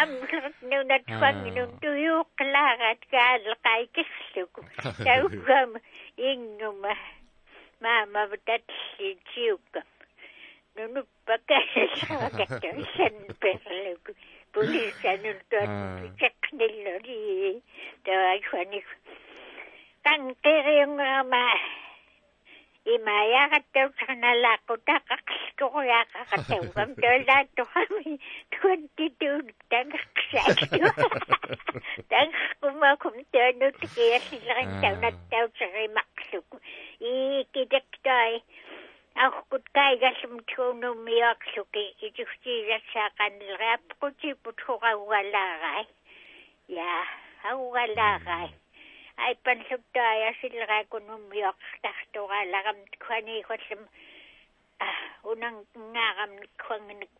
[0.00, 4.60] аммлерт нунат фангинун туюуқлаарат каалеқайкерлуку
[5.06, 5.70] таугам
[6.16, 6.94] ингума
[7.80, 8.22] маама
[10.79, 14.11] вататсиутиукка nunu pakasakakatsan perluku
[14.53, 15.69] pulisanun tuan
[16.19, 17.63] ceknillori
[18.03, 18.87] tawaikuanik
[20.03, 21.45] kan qiriungerama
[22.93, 28.13] имаяагаттаутсаналааққу таақақскориаақақаттаугам тоолааттоқами
[28.53, 30.65] туантитуун тангақсаату
[32.11, 36.55] тангақкумакум тоонут киаллилерин таунаттаутсеримақлуку
[36.99, 38.33] икитактай
[39.14, 45.86] ахкут кайгаллум туунуммиақлуки итухтиилассаақаннериаппутиппут хораугалаарай
[46.68, 47.06] я
[47.50, 48.48] аугалаарай
[49.16, 53.82] айппансуттаа ясиллеракунуммиоқартартурааларам куаниихоллум
[55.30, 55.56] унан
[55.92, 57.12] ngaaramnik kuanganik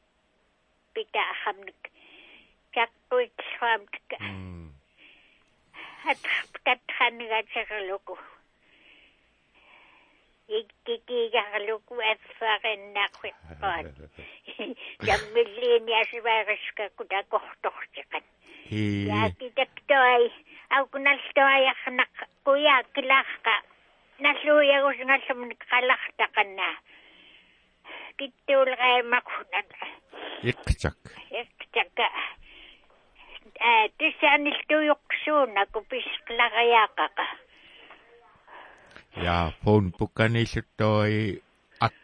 [0.95, 1.81] pita ahamnik
[2.75, 4.09] takkuit swamtik
[10.59, 13.87] at tatkhanigatsaluku ikkikigarluku affarinnaaqwiqqaat
[15.07, 18.27] jammilliini asivaariskakku takortortiqat
[19.11, 20.25] yaakitaktoi
[20.77, 23.55] aukunaltoajaqnaq kuyaakkilaaqqa
[24.25, 26.69] наллуиагуснгаллумник қалартақанна
[28.19, 29.71] киттуулгаамакунат
[30.51, 30.99] иқчак
[31.41, 31.99] иқчак
[33.61, 35.81] а тисаанилтуйоқсуунаку
[39.17, 41.43] писқлагаяақаqa я фон пукканиллуттoi
[41.81, 41.95] ат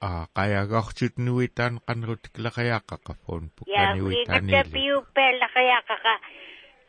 [0.00, 6.14] а қаягортутнуитаан қанрут килақаяақаqa фон пукканиуитаани я пиуппеаллақаяақаqa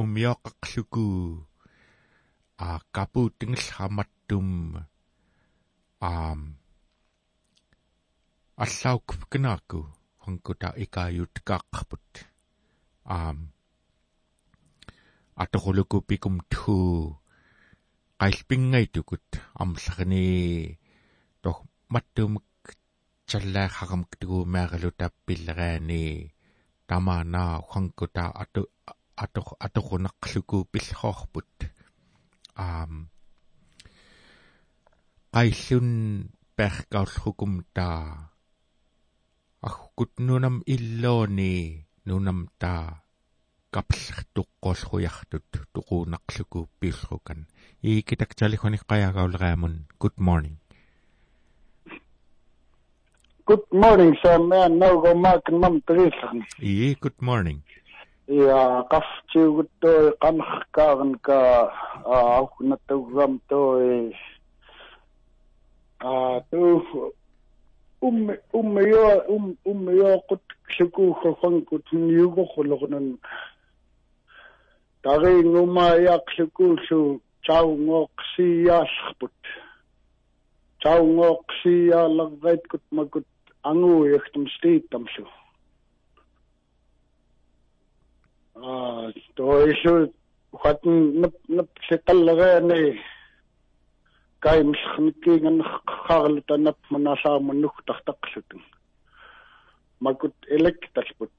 [0.00, 1.06] умиоққарлуку
[2.58, 2.78] а
[6.00, 6.40] аам
[8.56, 9.78] аллауккинаакку
[10.22, 12.08] хонкута икааюткааққарпут
[13.04, 13.38] аам
[15.34, 16.76] аторулуку пикум тху
[18.20, 19.26] qайлпингайтукут
[19.62, 20.78] амлларни
[21.42, 21.58] тох
[21.92, 22.44] маттумак
[23.30, 26.04] чаллаахарамк тугуумаагалу таппиллераани
[26.88, 28.62] тамаанаа хонкута ату
[29.24, 31.52] атор аторунеқлуку пиллхоорпут
[32.66, 32.92] аам
[35.34, 35.88] qaillun
[36.56, 38.02] perkaullukum taa
[39.68, 41.54] ахкут нунам иллоони
[42.08, 42.84] нунам таа
[43.74, 47.40] каплэртуққоллуяртут туқуунақлуку пиуллрукан
[47.82, 50.56] иикитакталихуник қаягаулераамун good morning.
[53.46, 54.38] Good morning sir.
[54.38, 57.62] Man no go mark mam триллерни и good morning.
[58.26, 61.38] Ja qaftiuguttu qanarkaaranka
[62.04, 64.12] auqnattuggam toi
[66.00, 66.82] a tu
[68.02, 73.06] um um yo um um yo qut klukuukhangkut niugorluqnan
[75.02, 79.40] taringuma yaqlukuullu taungoqsiyaallarbut
[80.82, 83.26] taungoqsiyaallarriitkut makut
[83.70, 85.24] anguiagtum stiittamlu
[88.54, 90.10] а то еще
[90.62, 91.24] хатн
[91.56, 93.00] нап сеталлагаани
[94.40, 95.62] каймсхниккинган
[96.06, 98.62] харлу танап манасаамуннук тартақлутун
[100.00, 101.32] макут электалпут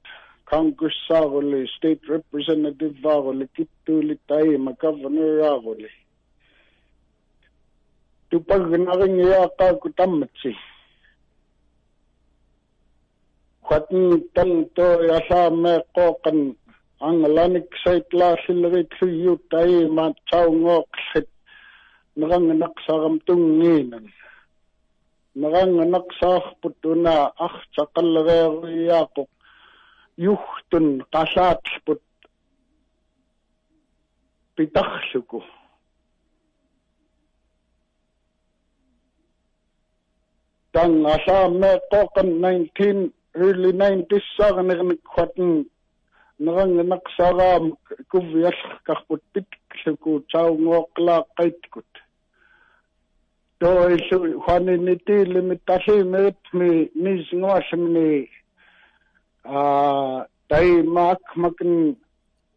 [0.50, 5.90] congressaaruli state representative aaruli kittuuli taima governor aaruli
[8.30, 10.52] tupagnaringiaqaaku tammatsi
[13.68, 16.38] qatin tangto yalaameeqqooqan
[17.08, 21.28] angalanik saitlaasillegit luyuu taima taungooqllit
[22.18, 24.04] neranganaqsaram tungiinan
[25.40, 29.30] neranganaqsaarput unaa artaqallareeruiyaaqoq
[30.26, 32.02] yuhtun qalaatput
[34.56, 35.40] pitarluku
[40.72, 43.10] tang asaame qoqan 19
[43.44, 45.52] early 90s sarnernik khatin
[46.44, 47.64] neranganaqsaraam
[48.10, 51.92] kuviallarkarput pitluku taungoqlaaqaitkut
[53.60, 56.70] toilu huaninitiilimi tallimeritmi
[59.44, 61.96] niisnguallamni a taimaak makin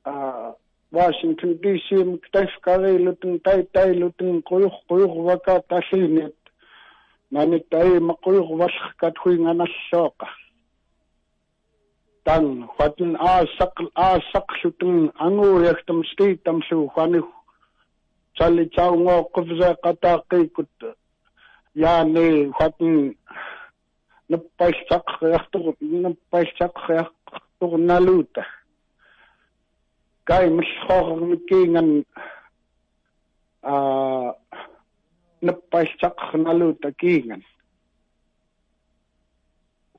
[0.06, 0.54] a
[0.92, 6.36] Washington DC mktafkarilutun tai tailutun quyuq quyuqvaka tallinit
[7.32, 10.28] nani tai maquyuqvallarkat huinganalluoqa
[12.26, 17.24] tan huatin a saq a saqlutun anguuliaktam stiitamlu huanu
[18.38, 20.96] tali taungo qufsa qataaqqiikut
[24.30, 28.44] yaani khatin nappaistaqqiartuq nappaistaqqiartuq naluuta
[30.28, 31.90] kai mallhoormikiingan
[33.64, 33.76] a
[35.42, 37.44] nappaistaqnaluuta kiingan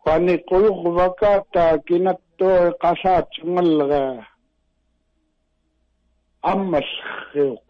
[0.02, 4.02] kwani quyurvakaata kinattua qasaatsungallega
[6.42, 7.68] аммаллриуq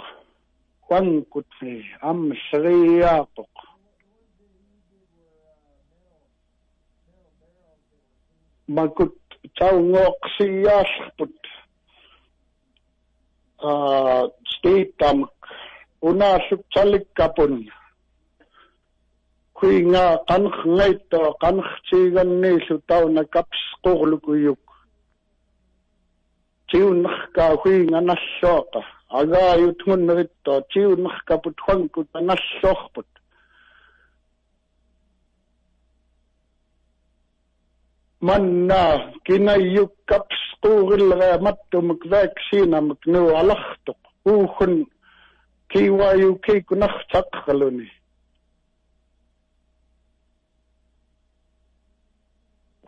[8.68, 9.14] quankutni аммаллериаапоq макут
[9.58, 11.40] таунgoqsiyaallput
[13.58, 15.32] а стейтамк
[16.02, 17.70] унааллутталиккапун
[19.54, 24.64] kuinga qanqngaitto qanqtiiganniillu tauna kaps qurlukuyuk
[26.68, 28.80] tiunnerka huinga nalluaqa
[29.20, 32.08] agaayut ngunneritto tiunnerkaput huankut
[38.26, 44.00] manna kinayyuk kaps quurillera mattumuk vaccinamak nu alartuq
[44.32, 44.74] uuhun
[45.70, 47.88] kiwayu kikunartaqraluni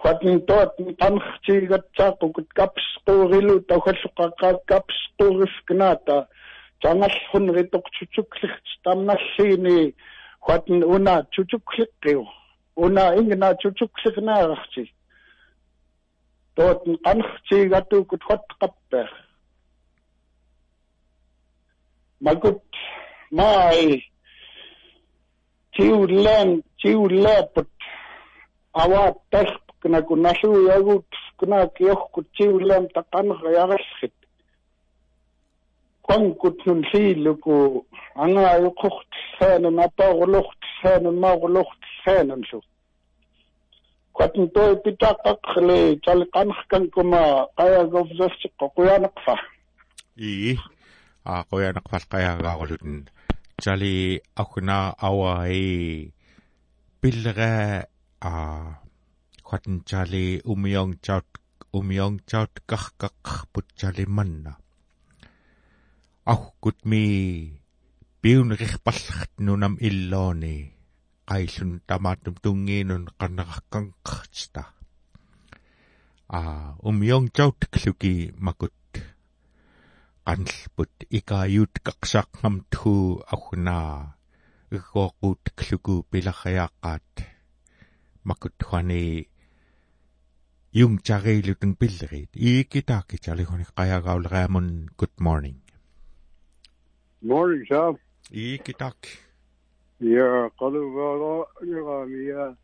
[0.00, 6.16] quatin toat tanxtiigatsaaqukut kaps quurilu tauhalluqaqa kaps quurifknaata
[6.82, 9.80] tangallhun ritoqtutuklirt tamnalliini
[10.46, 11.16] quatin una
[16.56, 19.08] tutukliqqiu una ingna tutukliqnaararti toat qanxtiigatukut quatqapper
[22.20, 22.62] magut
[23.30, 24.02] mai
[25.72, 27.70] tiulan tiulaput
[28.72, 34.16] awat tasq kuna kunalluuyagut kuna kiohkut tiulam taqanqa yarallrit
[36.08, 41.82] qankut nun liiluku angaayuqort saanun apaaruluqt saanun maaruluqt
[44.18, 47.22] saanunlu qatn toi pitaqaqle talqanqkankuma
[47.58, 49.34] qayagovsarsiqqa quyanaqfa
[50.20, 50.56] ii
[51.24, 52.96] a quyanaqfal qayagaaqulutun
[53.62, 53.96] tali
[54.42, 56.12] akuna awai
[57.00, 57.84] pillera
[58.20, 58.32] a
[59.48, 61.28] quatn tali umiong chaut
[61.78, 64.52] umiong chaut qarqaqqarput tali manna
[66.32, 67.02] ahkut mi
[68.22, 70.75] piuneriqpallert nunam illooni
[71.30, 74.62] qaillun tamaatum tungiinun qannerarkanqartita
[76.38, 76.40] a
[76.88, 78.14] umiong chaut kluki
[78.46, 78.74] makut
[80.26, 82.92] qanlput ikaayut qaqsaqqam thu
[83.34, 83.92] agunaa
[84.76, 87.12] iggoqut kluku pilarriaqqaat
[88.28, 89.04] makut huani
[90.78, 94.68] yung chariluteng pillerit ikitaaki chalihoni qayagaulreamun
[94.98, 95.58] good morning.
[97.22, 97.94] Morning, Sam.
[98.30, 99.25] ikitaaki
[100.00, 100.98] يا قلب
[101.62, 102.54] راميا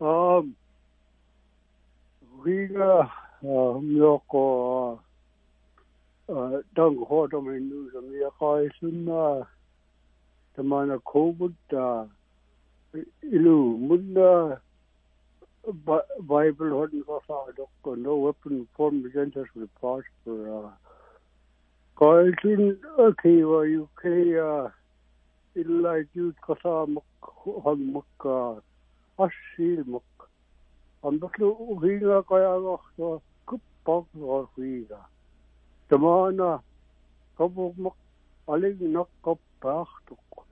[0.00, 0.52] آم.
[2.44, 3.10] غيغا
[3.42, 4.96] ميوكو
[6.76, 9.46] دنگ هو دمين نوزم يا قايسنا
[10.56, 12.08] تمانا كوبتا
[13.24, 14.60] إلو مدنا.
[15.68, 17.22] Bible hadn't got
[17.84, 20.64] a no weapon formed against us will prosper.
[20.64, 20.70] Uh,
[21.98, 24.70] Carlton, okay, well, you can, uh,
[25.62, 27.32] illa juut kasaamak
[27.64, 28.34] hanmakka
[29.24, 30.28] assiilmak
[31.02, 35.00] ambaslu uhiga kayagahto kuppak warhiga
[35.88, 36.50] tamana
[37.38, 37.96] kabukmak
[38.48, 40.46] alig nakkappahtuk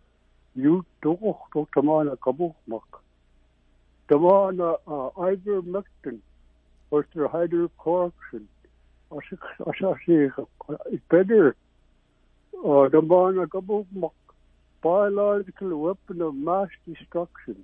[0.56, 2.90] juut tukuhtuk tamana kabukmak
[4.08, 4.68] tamana
[5.30, 6.18] ivermectin
[6.90, 7.04] or
[7.34, 8.44] hydrocorruption
[9.18, 10.30] asik asasi
[11.10, 11.54] better
[12.92, 14.25] tamana kabukmak
[14.82, 17.56] biological weapon of mass destruction.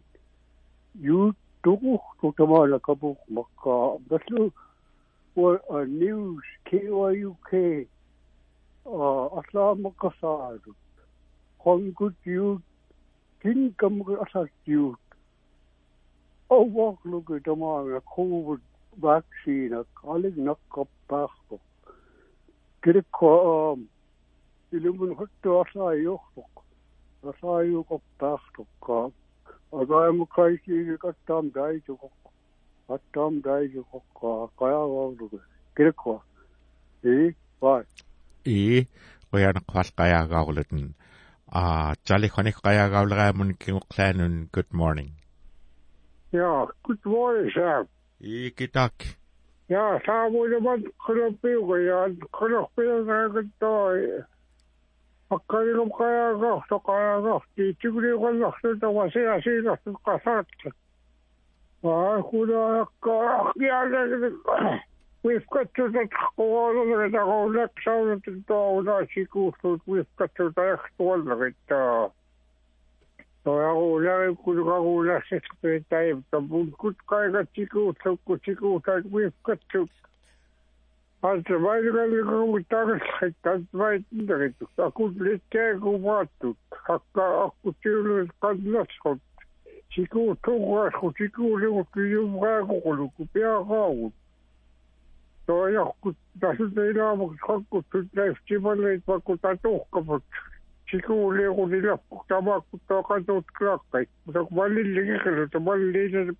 [1.00, 1.34] You
[1.64, 4.22] took to tamala kabuk makka but
[5.34, 7.86] were a news KYUK
[8.86, 10.58] asla makasar
[11.64, 12.62] hongut you
[13.42, 14.96] tin kam asat you.
[16.50, 18.60] Oh, a walk look at tamala covid
[19.00, 21.28] vaccine a colleague nak kappa
[22.82, 23.78] kirik ko
[24.72, 26.61] ilum hotto asla yokhok
[27.22, 28.00] Hutta Asa Yochok.
[28.22, 29.12] rasayuqortaartuqqa
[29.72, 32.12] agaamukaisi kattam daisuqoq
[32.88, 35.40] attam daisuqoqqa qayaavaulugu
[35.76, 36.20] kirkwa
[37.04, 37.84] i vai
[38.46, 38.86] i
[39.30, 40.94] quyanaqfal qayagaulutun
[41.48, 45.10] a chali khonik qayagaulraamun kinguqlaanun good morning
[55.36, 60.68] 赤色からが太からがって言ってくれよかが太たわせやせいだすかさって。
[61.84, 64.28] ああ、これはか、いや、だけど、
[65.24, 66.00] ウィスカッチョだ、
[66.36, 72.10] こうだけだ、こうだけさ、うだけだ、おだしく、ウィスカッチョだ、やくとわだけだ。
[73.44, 79.88] とやおられくるがおらせつくれたい、ぶんくつかいがちく、そこちく、たく、ウィスカッチョ。
[81.22, 82.76] Pa so ke khslu ki tu
[84.76, 85.44] te ku ri to
[93.32, 93.40] pe
[101.80, 105.06] ga khba pa ku ku ka tu chiku ta ta
[105.78, 105.84] ki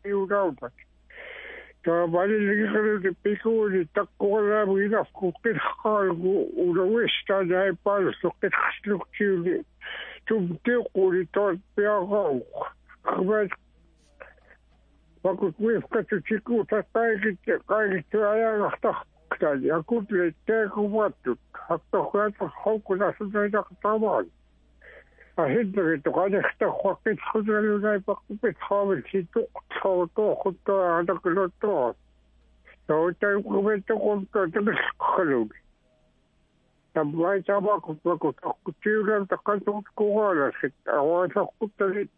[0.05, 0.11] ke
[0.53, 0.91] ka ki tu
[18.22, 19.05] aya ga ta
[19.39, 22.95] ka ya ku le te ku wa tu ha to ha to ho ku
[25.37, 29.47] ахиддэр тугаалхтах хоккит хузгалуунай паккупит хаавал ситу
[29.80, 31.95] соото хотто аалаккулуутто
[32.87, 35.49] соотай кубетто конто тэмэсхалуу
[36.93, 42.11] тамбай чабак купаку токкутиулан таккантуут кугаалассит аваасаркуттали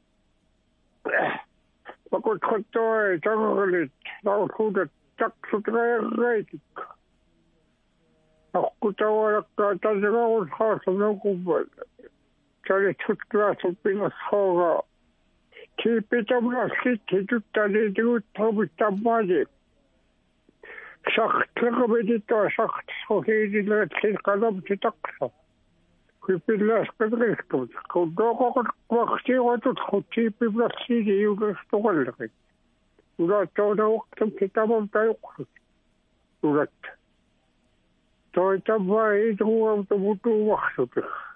[2.10, 3.92] пакут хоттой тагагалит
[4.24, 6.96] наухуудат таксутгаяррайтик
[8.52, 11.66] аккутавалакка тасгаул хаасанукуббала
[12.68, 14.86] kari tuttua sopingo sogo.
[15.82, 19.44] Tiipitamra sitti tuttani tiuttavu tammani.
[21.14, 25.30] Saktlaga medito sakt sohiinille tilkanam titaksa.
[26.26, 27.70] Kypilläs kadrihtut.
[27.92, 32.30] Kun dokokot vaktiivatut, kun tiipimrat siini juudestukallekin.
[33.18, 35.48] Ulattauna uktam titamon tajuksut.
[36.42, 36.88] Ulatta.
[38.32, 41.33] Toi tammaa ei tuuamta mutu vaksutiksi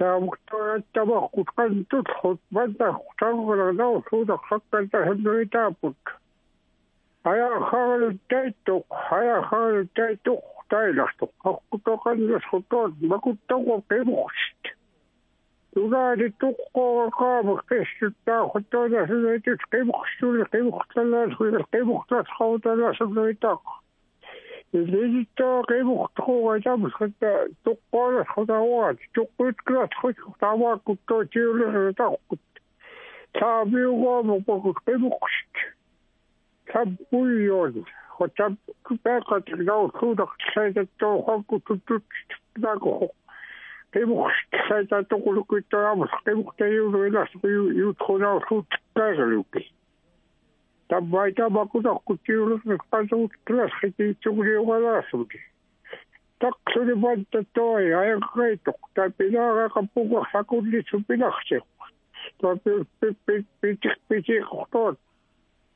[0.00, 2.88] китамам таюқсут улат тойтаммаа иитугуам тумутууварсут таамуктоаттамаркут qantullut манда
[3.18, 6.00] танголагнаа суудаққаккалта хэмнэритааппут
[7.24, 14.62] аяахаарут тайттоқ аяахаарут тайттоқ тайлартоқ аққутоқаннасхутоот макуттагуа қимухсит
[15.76, 22.26] угаали туққоорақаама киссуттаа хуттоонасунайтут қимухсуули қимухталаас хуил қимухтаас
[24.72, 32.40] хауталаасунэритаақ Лизитто кемухтхуга тамсхата туққола худаваат туққутклат хутаваа кутто тиулер таққут
[33.32, 35.54] таабиугоо мопокут кемухт
[36.66, 37.84] таббуйон
[38.16, 38.52] хотаб
[38.84, 42.04] купекат гау худах сайдатто хокку туттут
[42.62, 43.10] тако
[43.92, 49.72] кемухт сайдатто кулукутто амс кемухт юулерас ю ютхонаа сут кайгалуки
[50.90, 55.40] табайта бакутаққутиулус меққасуут классхитиитсугулиугалаасуки
[56.40, 61.64] тақсули баттаттой аяггайтоқ тапилаагаақаппугуа сакуллису пиларсиқ
[62.40, 64.96] тапиппиппиппитиқпитиқортоот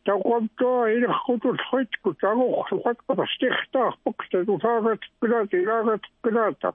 [0.06, 6.70] таққоттоо илерхутул хитку тагоо сухатқа стихтаарпук татусаагатиккулаат илаагатиккулаата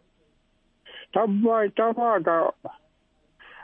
[1.13, 2.51] таббай табаата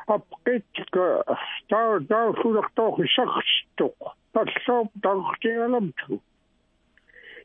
[0.08, 1.24] апқитка
[1.70, 3.98] таа таа сулертоо хисарситтоқ
[4.34, 6.22] таллоо тагтиаламту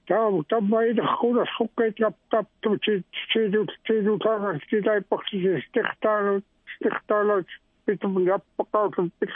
[0.09, 3.03] таа таббай дахуна суккайт лаптапту чи
[3.33, 6.43] чидут чидутаа китай пакси стихтаалу
[6.77, 7.45] стихтаалу
[7.87, 9.35] питум яппакауту пис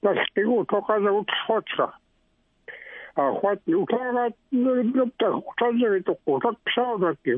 [0.00, 1.92] тастигу токазаут хотса
[3.14, 7.30] а хот утаават нэрдэ хуталери токко таксаадакки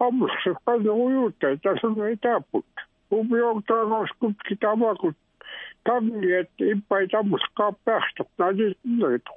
[0.00, 2.66] Aamulla se paljon ujuutteita sanoi etäput.
[3.10, 4.56] Umi on oskutki
[5.00, 5.14] kun
[5.84, 8.24] tangi, että impa ei tammuskaan päästä.
[8.38, 9.30] Nää nyt näitä.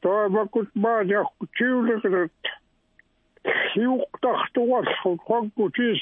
[0.00, 2.32] Toivakut maan johkut siulikret.
[3.76, 4.84] Hiuktahtuvat
[5.28, 6.00] hankku siis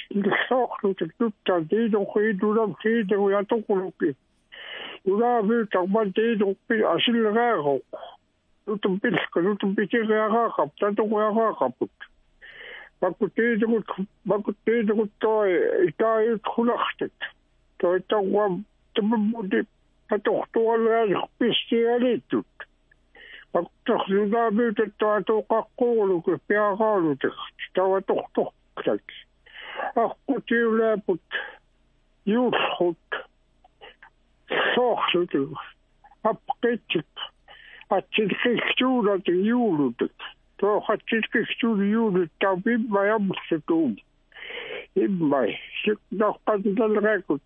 [0.48, 4.16] sahnut, että nyt kyptään tiidun hiidunam siidun ja tukulukin.
[5.04, 6.56] kun myytän vaan tiidun
[7.04, 7.98] sille rääkoukku.
[8.66, 11.90] Nyt on pilkka, nyt on pitkä ja rääkaakap, tämä on rääkaakaput.
[15.88, 17.18] Itaayut khulaqtat
[17.78, 19.60] toi tawam tamamudi
[20.08, 22.52] patortualaaliq pistialiittut
[23.54, 27.36] maktorlunaamiutat taatoqaqquuluk piaqaalutik
[27.74, 29.06] tawatortortak
[30.04, 31.28] аққутиулаапут
[32.26, 33.08] юулхут
[34.74, 35.44] соорсуту
[36.30, 37.12] апқитсик
[37.96, 40.16] атсилхиктуулат юулутик
[40.60, 43.96] то хатчилкиксули юулут таа пиммаяммерсутуум
[44.94, 47.42] иммай сикнаққатилалеракут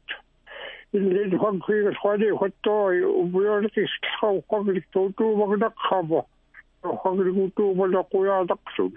[0.92, 2.86] иллин хонхигас хвали хоттоо
[3.22, 6.20] убиорикис хавхагли туутуумагнақхамо
[6.82, 8.92] хагригутуумалақуяатақсун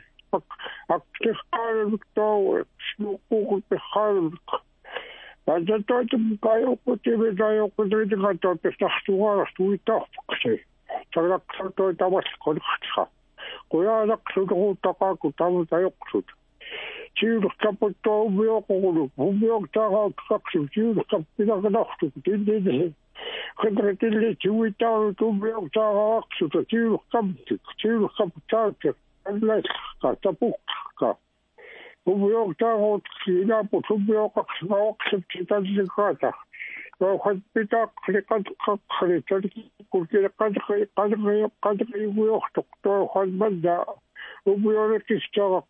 [0.96, 4.48] актиққаалуктоо снуққуқут пеххаалук
[5.46, 10.54] Ажатоотум кайоққутиве таайоққутивитикатоо пестарсугаарстуитаарпақси
[11.14, 13.04] таглақсартоо тамас колхтха
[13.72, 16.28] куяалақсулеруутақаақу таму таёқсут
[17.18, 22.94] сиулеркаппуттоо умиоқорулу умиоқтаарааққақсу сиулеркаппинаканартук тиллили
[23.62, 28.98] хэндрэтилли чуитаару тумиоқтаараақсу сиулеркамтик сиулеркаппутаатик
[29.30, 31.10] аллаисқа тапуққа
[32.06, 35.24] умиоқтааруут синаапу тумиоқарсимаоқсут
[37.00, 38.48] титалликаата Рохот питак хрикат
[39.00, 39.44] хрикат
[39.90, 43.86] кулкир кадхи кадхи кадхи уйохток то хазбада
[44.46, 45.66] убиорекистарак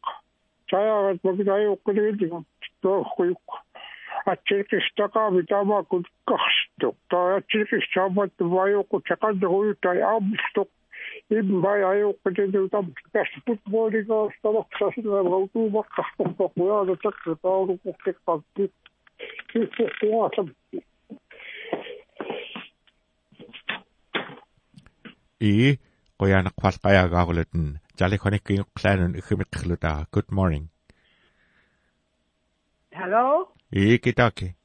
[0.68, 2.46] чаягат магдай уккулигит
[2.82, 3.38] то хуйк
[4.26, 10.70] ачиркистака витама кулкахсток то ачиркистамат вайоку чакад хуйтай амсток
[11.30, 18.72] им бай айоқкутин там каспут бориго ставак сасна раутума каспут бояда так тауру куккек пакки
[19.52, 20.97] киссе и qoyanaq falqayagaagulutun jalikhonikkiuqqlaanun ikhimiqqluta
[30.12, 30.70] good morning.
[32.92, 33.54] Hello?
[33.72, 34.56] i kitaki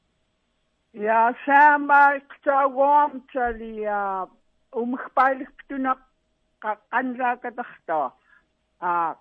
[0.93, 4.25] Ja, sama ktawam tali uh,
[4.73, 6.01] umkhpailiktunak
[6.61, 8.13] qanraakataqta.
[8.81, 9.13] Ah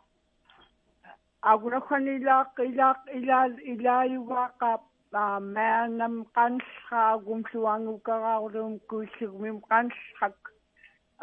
[1.42, 4.72] aguna khanilaq ilaq ilal ilayuwaqa
[5.12, 10.51] maangam qanlhaagum suangukaraarlum kuissugmim qanlhak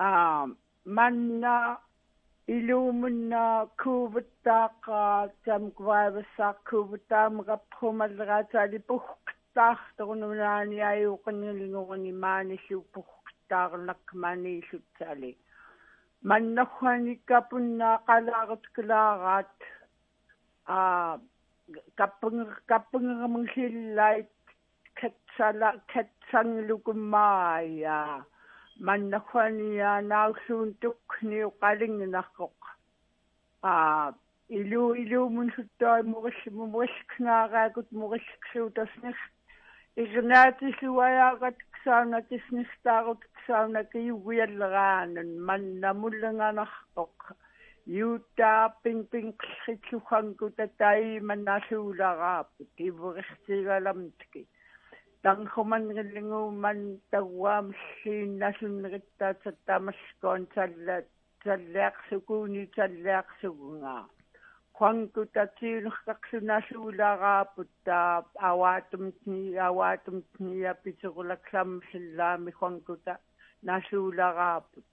[0.07, 0.09] а
[0.97, 1.55] манна
[2.55, 3.43] илуумунна
[3.81, 5.01] кууvuttaaqa
[5.45, 15.31] там кваавассаа кууvuttaамеқаппумаллераатаали пухтаарторунунаани аюуқиннилингорни мааниллу пухтаарнак мааниллутсаали
[16.29, 19.55] маннахуаниккапуннаа қалаарат калаараат
[20.75, 20.77] а
[21.99, 24.33] каппунгер каппунгерамнгиллайт
[24.99, 28.38] катсала катсангилукуммаая маннахвания
[28.79, 32.59] нааллуун тукниу қалингинарқоқ
[33.71, 34.13] аа
[34.57, 39.17] илу илуумун суттаа мурилл муриллкнаараакут муриллксуутаснер
[40.03, 47.17] игнаатисуаяагат ксаана тиснистаарут ксаана киугуяллераанун маннамулланганарқоқ
[48.03, 54.41] юутаа пин пин қиллхитсухангу татаи маннаасуулараапут ивверсигаламтки
[55.23, 56.79] тангхуманнерлингууман
[57.11, 60.97] тагуаамллииннасуннериттаатса таамаскоон талла
[61.43, 63.95] таллаақсукууни таллаақсугунга
[64.79, 68.15] quanku tatiinerqaqsunaasuularaaput taa
[68.49, 73.13] awaatumtni awaatumtni apiterulaklamsillaami quankuta
[73.67, 74.91] naasuularaaput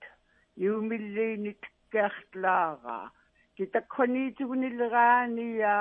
[0.65, 1.63] yuumilliinit
[1.93, 2.99] kærtlaara
[3.57, 5.77] kitakkhoniitugunileraani ja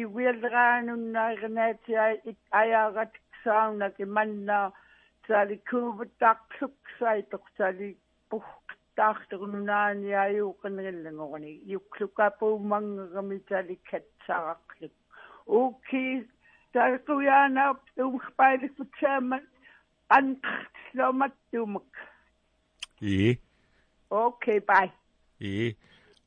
[0.00, 2.14] iuialeraanunnaarinaatiai
[3.46, 4.72] ajaarat sauna ki manna
[5.28, 7.96] sali kuuvuttaaqsuk saitoqsali
[8.30, 14.92] puhtaarturunaani ayuuqinrillangorni yuklukapumanggerami sali katsaraqluk
[15.46, 16.24] uki
[16.72, 19.38] salquyaana umkhpailikutsaama
[20.08, 21.92] anqlomattumak
[23.00, 23.38] i
[24.10, 24.90] okay bye.
[25.40, 25.76] I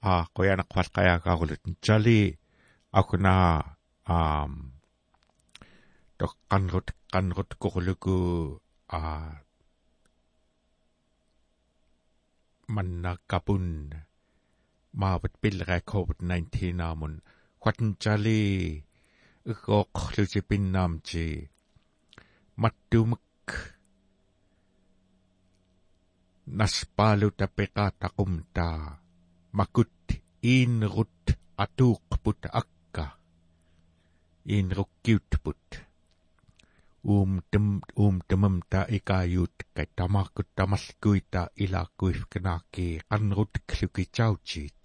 [0.02, 2.38] a qoyana qalqayaagaagulut jali
[6.20, 8.18] teqqanrut qanrut kurluku
[9.00, 9.46] aat
[12.76, 13.68] manna kapun
[15.00, 17.14] maavat pilrää COVID-19 aamun
[17.62, 18.42] khuatnjali
[19.52, 21.26] ygooqlusi pinnaamci
[22.62, 23.48] mattumak
[26.60, 28.68] naspaaluta peqaataqumta
[29.58, 29.98] makut
[30.54, 31.22] iinrut
[31.64, 33.06] atuuqput akka
[34.54, 35.89] iinrukkiutput
[37.04, 44.82] uum tem uum temam ta ikayut kai tamakut tamalkuita ilakuif kenaki qanrut kluki chauchit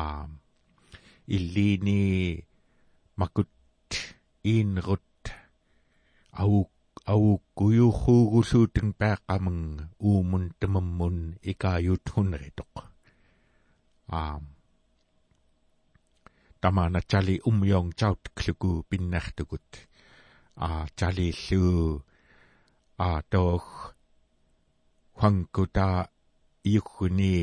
[0.00, 0.30] um
[1.36, 2.00] illini
[3.20, 3.52] makut
[4.44, 5.24] inrut
[6.40, 6.70] au
[7.12, 7.24] au
[7.56, 11.16] kuyuhugusuuten paaqamang uumun temammun
[11.52, 12.74] ikayut hunritoq
[14.18, 14.44] um
[16.60, 19.89] tamana chali umyong chaut kluku pinnartukut
[20.68, 22.02] a jalillu
[22.98, 23.68] a doch
[25.18, 25.88] huankuta
[26.72, 27.36] iukhuni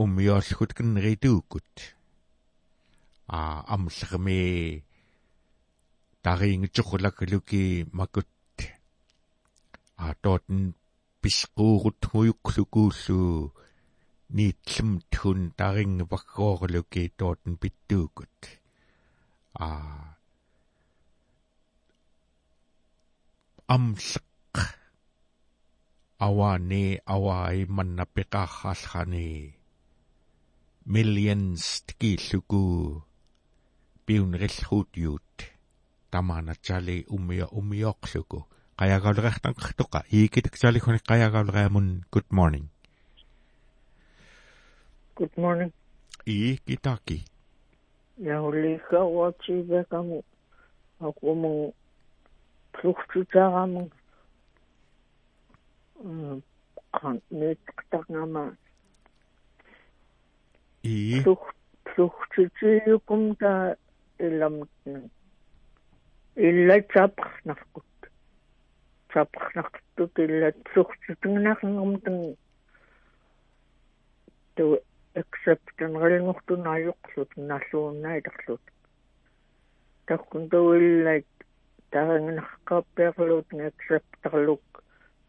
[0.00, 1.70] уммиорлгут киннеритууккут
[3.28, 3.40] а
[3.74, 4.40] амллерми
[6.24, 7.64] тариингитсорлаккалуки
[7.98, 8.28] макут
[9.96, 10.74] а тоотен
[11.20, 13.52] писquurut хуйуклукууллу
[14.36, 18.36] ниитлэм тхун тарингпаггоорлуки тоотен питтуукут
[19.52, 20.11] а
[23.74, 24.54] амлеq
[26.26, 29.28] awani awai manna peqaarraalrani
[30.94, 32.62] millions tkilluku
[34.06, 35.34] piunrillruutiut
[36.12, 38.38] tamana chali umia umioqluku
[38.78, 42.66] qayagauleriartanqartoqa iikitaksaalihuni qayagauleriamun good morning.
[45.16, 45.72] Good morning.
[46.28, 47.18] Ii kitaki
[48.18, 48.36] ja
[52.84, 53.90] ulika watsi vekamu akumu fluchtutaaramu
[56.92, 58.56] kan netktarngama
[60.84, 61.56] ii flucht
[61.94, 63.76] fluchtutiukum ta
[64.18, 65.00] ilamtna
[66.36, 68.10] illa tapqnarkut
[69.14, 72.36] tapqnartut illa fluchtutungnaarngamtang
[74.56, 74.78] tu
[75.14, 78.60] acceptan rilngortunaayuqlut nalluunnaitaqlut
[80.06, 81.26] takkun tuillait
[81.92, 84.66] таранганаркааппиарлуут acceptarluk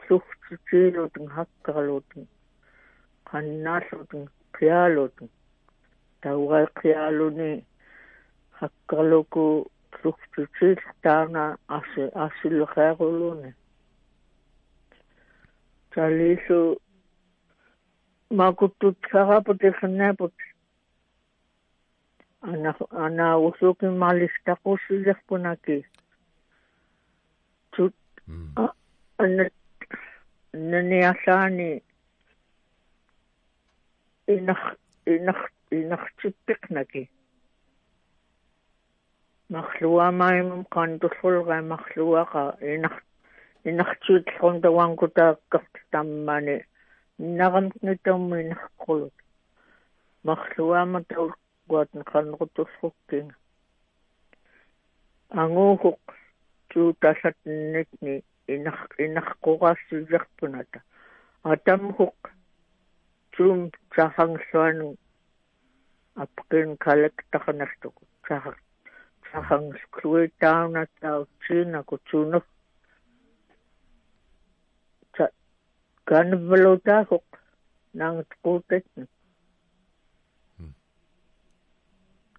[0.03, 2.09] флухтитиилут хаккарлуут
[3.30, 4.24] qannaallutun
[4.55, 5.30] qiaalutun
[6.22, 7.51] taugai qiaaluni
[8.59, 9.45] hakkarluku
[9.95, 11.43] fluhtitiil taana
[11.78, 13.51] asi asilqeeruluni
[15.95, 16.59] talisu
[18.39, 20.36] makuttut saraput iqnaaput
[22.51, 22.72] ana
[23.05, 25.78] ana usuki malistaqusillerpunaki
[27.74, 27.95] tut
[29.24, 29.45] anna
[30.71, 31.69] naniallaani
[34.36, 34.61] inaq
[35.15, 35.41] inaq
[35.80, 37.03] inaqtippiqnaki
[39.53, 42.43] марлуамаимам қантуллулга марлуақа
[42.74, 42.95] инақ
[43.69, 46.57] инартиутлрун тавангутааккарт таммани
[47.17, 49.15] нарамтнутамми инаққулут
[50.24, 53.36] марлуама таулгуатн қанрутуллруккинга
[55.41, 55.99] ангуухуқ
[56.74, 58.15] tuutallatnikni
[58.55, 60.80] inaq inaqquqaassillерпуната
[61.53, 62.19] атамхуq
[63.38, 63.59] tuum
[63.95, 64.88] taarangluanu
[66.24, 67.95] апкин калактарнартук
[68.28, 68.55] таар
[69.32, 72.43] таарангскруитаунатаутсиинаку туунер
[75.15, 75.26] та
[76.09, 77.28] канвалутаахоq
[77.99, 79.03] наангтquutatni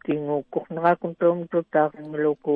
[0.05, 2.55] кингуккорнеракун туумту таарингалуку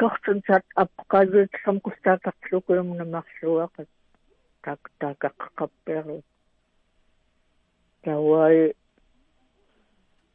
[0.00, 3.88] kortsunsat apqaluitsam kustaaqarlukuumna marluaqat
[4.64, 6.18] tak taakaqqappiaru
[8.04, 8.58] tawai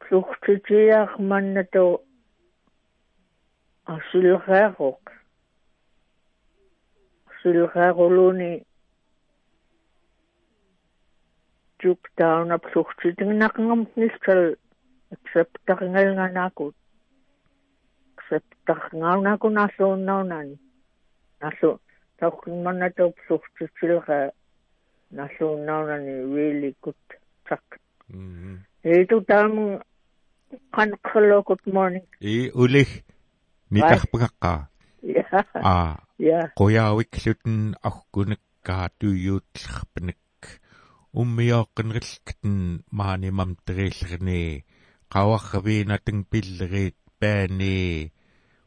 [0.04, 1.86] fluchtitiarmannatu
[3.94, 5.04] asilqaaruq
[7.38, 8.52] silqaaruluni
[11.82, 14.42] tuk tauna fluchtitignaqngamtnissal
[15.14, 16.76] acceptarngalnganaakut
[18.32, 20.56] саттарнгаунааку нааллууннаунани
[21.40, 21.70] нааллу
[22.20, 24.32] тауккинманнатауп сухтитсилера
[25.10, 27.02] нааллууннаунани really good
[27.48, 27.64] так
[28.82, 29.82] эйту тааму
[30.76, 32.88] канқхло good morning и улих
[33.70, 34.68] митарпагаққа
[35.54, 36.40] а я.
[36.60, 40.18] qoyaawikkluten arkunekkaa tuuyuutllerpanek
[41.20, 42.56] ummiooqqinrillkten
[42.98, 44.64] maanimam teriillerni
[45.12, 47.76] qawarraviinateng pilleriit paani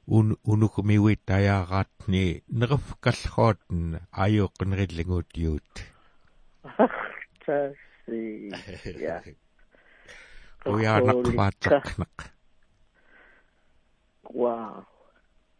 [0.08, 2.24] unukumiwit tayaaqaatni
[2.62, 5.84] nerfkallrootn ayuqqinrillinguut yuut.
[7.46, 8.22] Tasi
[9.02, 9.22] ja
[10.66, 12.30] uyaanaqvaataqnaq
[14.34, 14.84] wow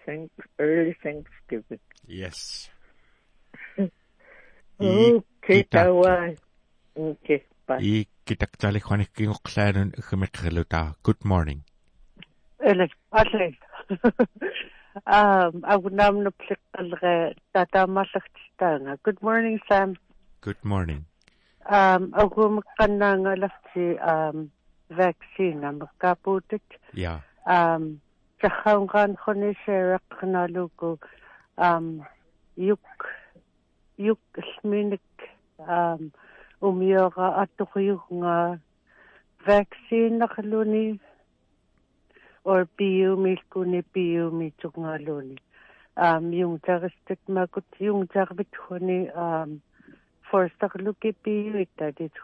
[0.06, 1.84] thank early thanksgiving.
[2.08, 2.70] Yes.
[4.80, 6.36] Okay tawa
[6.96, 7.80] okay bye.
[7.80, 11.62] I kitaktalihwanikkingoqlaanun igmiqriluta good morning.
[12.60, 13.48] Eller, alle.
[15.18, 18.98] um, agunamnu pliqqalre tataamallagtistaanga.
[19.04, 19.96] Good morning, Sam.
[20.42, 21.06] good morning
[21.78, 24.52] Um, agumqannaangalafti um,
[24.90, 26.68] vaccine amakaputit.
[26.94, 28.02] ja Um,
[28.42, 31.00] tahaungan khoni shereqnaluku
[31.58, 32.06] um,
[32.58, 33.10] yuk
[33.98, 34.22] yuk
[34.54, 35.30] sminik
[35.60, 36.12] um,
[36.62, 38.60] umiora atuqiyugnga
[39.48, 41.00] vaccine naqluni
[42.46, 45.38] or piumilkuni piumitsugngaluni
[46.08, 49.62] um yung tagastik makut yung tagbit khoni um
[50.30, 52.16] forstaqluki piuita dit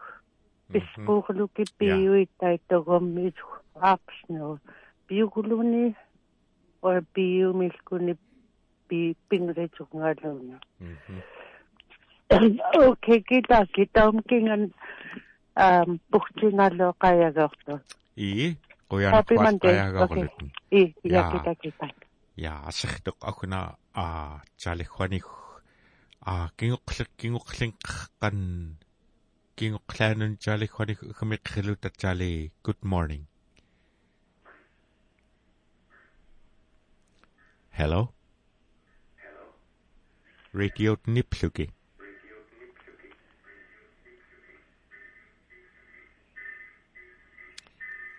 [0.71, 3.33] пискуулуки пиуиттаиттогомми
[3.75, 4.59] аапснеру
[5.07, 5.95] пиукулуни
[6.81, 8.15] or пиумилкуни
[8.87, 10.59] пи пингречунгалуна
[12.89, 14.71] окей кита китаум кинган
[15.55, 17.81] ам пухтинало каягорто
[18.15, 18.55] и
[20.71, 21.87] и я кита кита
[22.35, 25.25] я асертоq акуна а чалихваник
[26.21, 27.73] а кингоқлик кингоқлин
[28.21, 28.75] қан
[29.57, 33.23] кингоқлаанун чалихваник хмиққилутатсаали good morning.
[37.79, 38.01] Hello?
[40.53, 41.65] Radio nipluki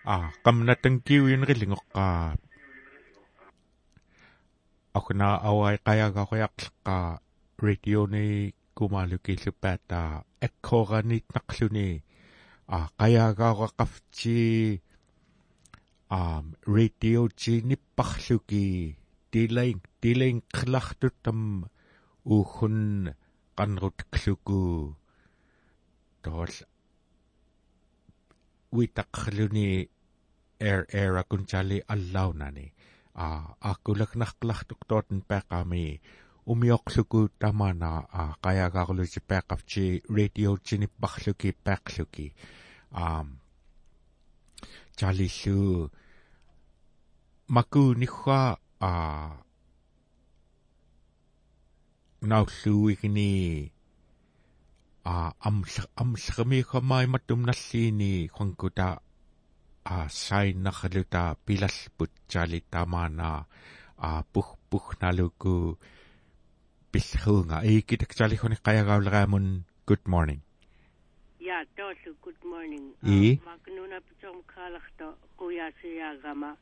[0.03, 2.35] а qamnatan kiuinrillingoqqaa
[4.97, 6.97] акуна ауай қаягаақуяқлеққа
[7.63, 12.03] радиони кумаалукиллупаата аккоранит нақлуни
[12.67, 14.81] а қаягаақуаққафти
[16.09, 18.97] ам радио чиниппарлуки
[19.31, 21.41] дилайн дилайн қлартуттам
[22.25, 23.15] уухун
[23.57, 24.95] qanrutklluku
[26.23, 26.53] tool
[28.77, 29.92] uitaqluni
[30.67, 32.67] air era kun chali allau nani
[33.25, 33.27] a
[33.71, 35.85] akulak naklak tuktot pe kami
[36.51, 39.85] umioksuku tamana a kaya gaglu chi pe kapchi
[40.17, 42.27] radio chini bakhluki pekluki
[43.03, 43.27] um
[44.97, 45.57] chali su
[47.55, 48.41] maku nikha
[48.89, 48.91] a
[52.29, 53.31] nau suikni
[55.13, 55.15] a
[55.47, 58.89] amsak amsakami khamai matum nallini khangkuta
[59.83, 63.45] а сайннарлута пилаллпут чали тамаана
[63.97, 65.79] а пух пухналуку
[66.91, 70.39] пиллхуунга икитак чалихуни қаягаулераамун good morning.
[71.39, 72.95] Я тоосу good morning.
[73.03, 73.39] И?
[73.45, 76.57] Макнуна питом калахто куясиагама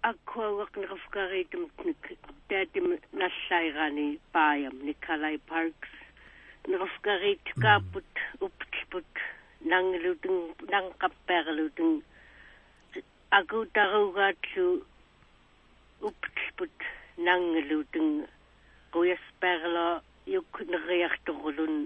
[0.00, 2.02] аккуагак нерфгариитумтник
[2.48, 4.84] таатим наллайрани паям.
[4.86, 5.90] Николай паркс.
[6.66, 8.04] Нерфгариит кааппут
[8.38, 9.06] уптлпут
[9.70, 12.02] nangeludung nangkapperludung
[13.38, 14.82] aku tarugatlu
[16.08, 16.76] uptsput
[17.26, 18.26] nangeludung
[18.92, 20.02] kuyasperla
[20.34, 21.76] yukneriartorulun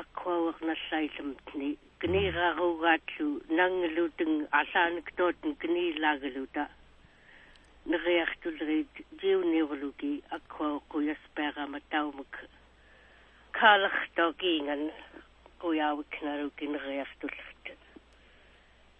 [0.00, 1.68] akkuawernassailamtni
[2.00, 3.28] gnirarugatlu
[3.58, 6.64] nangeludung asaanektoten gnilageluta
[7.90, 12.34] neriartulrit jiuniurlugi akkuaquyasperama taumak
[13.58, 14.82] kaalachtogiingan
[15.64, 17.78] kaalartokiingan quyaawiknaruki neriartullut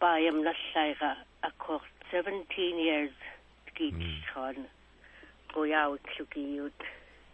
[0.01, 1.81] paayam nallaira akwa
[2.13, 3.13] 17 years
[3.75, 4.57] kiitschaan
[5.55, 6.81] quyaawiklukiut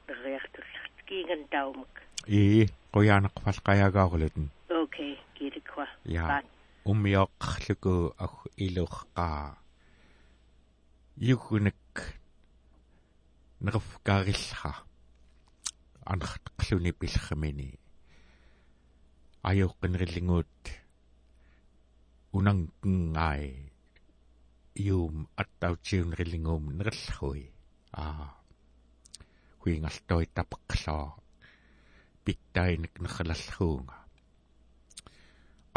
[0.09, 1.95] neriartullut kiingan taumuk
[2.27, 4.51] и qoyaanaqfal qayaagaarulutun
[4.83, 6.43] okay kiilikwa ja
[6.85, 9.57] ummioqqluku ag iluqqaa
[11.19, 12.03] югунак
[13.61, 14.73] нерфкаариллха
[16.07, 17.79] анартqalлуни пиллхамини
[19.49, 20.63] ajorqinrillingуут
[22.37, 23.73] унангкнгаи
[24.75, 27.45] юум аттаутсиунриллингуум нераллахуи
[28.03, 28.27] аа
[29.61, 31.07] хуингалтoi тапеққлоо
[32.25, 33.97] питтайник нераллахуунга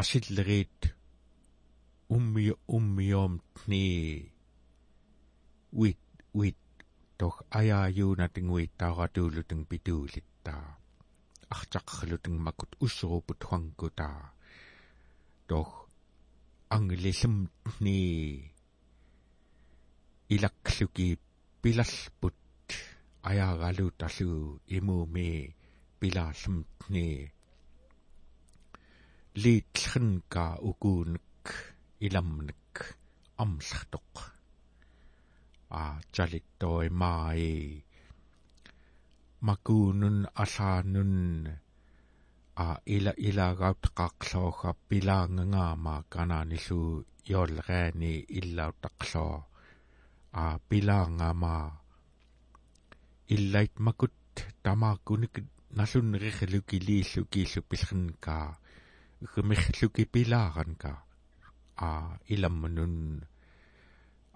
[0.02, 0.80] асиллерит
[2.16, 3.86] умми уммиом тни
[5.80, 6.04] wit
[6.38, 6.60] wit
[7.18, 10.66] toch ajaajuuna tingui taaratuuluteng pituulittaa
[11.54, 14.10] артаққалутeng makut usruput huangkuta
[15.50, 15.74] toch
[16.76, 18.00] anglisumni
[20.36, 21.08] ilakluki
[21.62, 22.70] pilalput
[23.30, 24.32] ajaagalutalu
[24.78, 25.30] imumi
[26.00, 27.08] pilaallumni
[29.42, 31.44] liitlernka ukuunek
[32.06, 32.74] ilamnek
[33.44, 34.14] amlartoq
[36.14, 37.44] chalittoi mai
[39.48, 41.14] makunun allanun
[42.66, 46.82] a ila-ilagautaqaqluaga pilaangangaamaa kananillu
[47.30, 49.38] yoolriani illautaqlua
[50.44, 51.66] a pilaangamaa
[53.36, 54.16] illait makut
[54.64, 55.36] tamaakunik
[55.78, 58.48] nallunrirluki liillukiillu pillrenkaa
[59.32, 60.92] гмерлуки пилааранка
[61.88, 61.90] а
[62.34, 62.96] иламмнун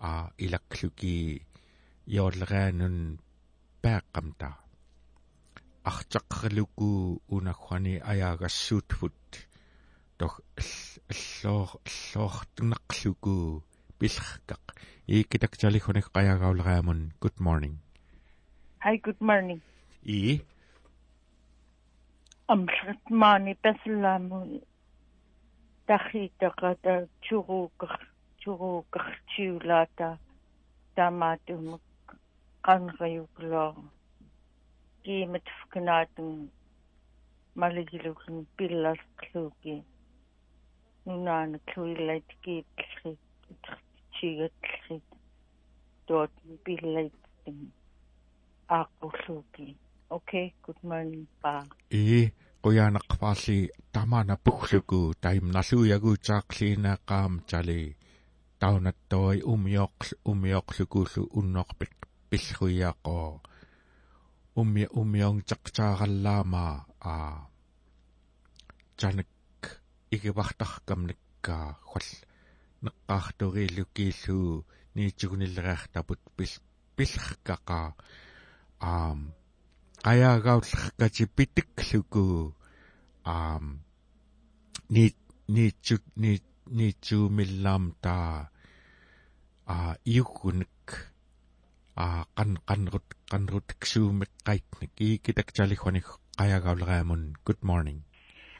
[0.09, 0.11] а
[0.45, 1.15] илаклуки
[2.15, 2.97] йооллераанун
[3.81, 4.66] пааққамта
[5.89, 9.19] артаққалуку унахвани аяагассуутфут
[10.19, 10.33] тох
[11.11, 13.63] аллоор аллоортунеқлуку
[13.99, 14.63] пилэркақ
[15.13, 17.75] ииккитакталихуник қаягаулераамун good morning.
[18.83, 19.61] Hi good morning.
[20.03, 20.41] И?
[22.47, 24.39] Амлатмаани пасалааму
[25.87, 27.93] тахитақата чуруукер
[28.41, 30.09] чуруукертиулаата
[30.95, 31.83] таамаатумак
[32.65, 33.96] qanriukloo kiimat
[35.07, 36.51] fkanaatun
[37.55, 39.75] maligilugin pillarqluuki
[41.05, 43.11] nunaana kluillait kiitlri
[44.19, 44.97] tigatlri
[46.07, 46.31] tuot
[46.63, 47.13] pillait
[48.77, 49.77] aaqulluuki
[50.09, 51.53] okay good morning pa
[51.91, 52.23] ee
[52.63, 53.59] qoyaanaqpaarli
[53.93, 57.81] tamaana puggluku taim nalluuyaguutaaqliinaaqaam tali
[58.59, 61.93] taunattoi umioql umioqlukullu unnorpik
[62.29, 63.29] пиллруиаақоо
[64.59, 66.65] умми уммион тaqtaarallaama
[67.11, 67.13] а
[68.99, 69.61] жанак
[70.15, 72.09] игивартаркамнаккаа хвал
[72.83, 74.65] неққаарторииллукииллуу
[74.95, 76.53] ниитсугуниллериартапут пил
[76.95, 77.87] пиллеркақаа
[78.91, 79.19] аам
[80.03, 82.25] qajagaullerkati pitikluku
[83.35, 83.65] aam.
[84.93, 85.17] Niit
[85.53, 86.45] niitsut niit
[86.77, 88.49] niitsuumillaam taa
[89.73, 89.75] а
[90.15, 91.16] иуггунак а
[91.97, 96.07] qan qanrut qanrut ksuumekkaitnik iikitaktaalихваник
[96.37, 97.99] qajagauleraamун good morning.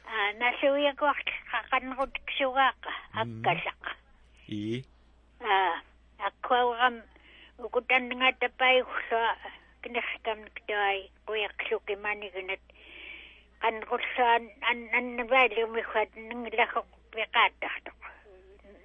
[0.05, 1.29] А насуиакуарт
[1.71, 2.91] qanrut ksugaaqqa
[3.21, 3.91] аккалаqa
[4.47, 4.83] и?
[5.41, 5.55] А
[6.27, 6.95] аккуагам
[7.65, 9.23] укутаннгаатапаигулла
[9.83, 12.63] кинеркамник таай куяклуки манигнат
[13.61, 17.99] qanrullaан ан аннаваалиумихуат нингилахоқ пиқааттартоқ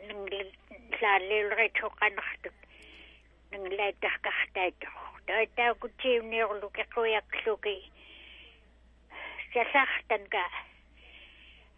[0.09, 2.57] нингилааллиулеритсо qanartut
[3.53, 4.89] нангалаатаркартаатто
[5.27, 7.77] таатаакутсиунниорлуки қуяклуки
[9.53, 10.45] сасартанка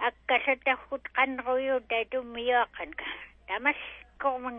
[0.09, 3.09] аккасатархут қанруйу таатуммиоақанка
[3.49, 3.81] тамас
[4.23, 4.57] корман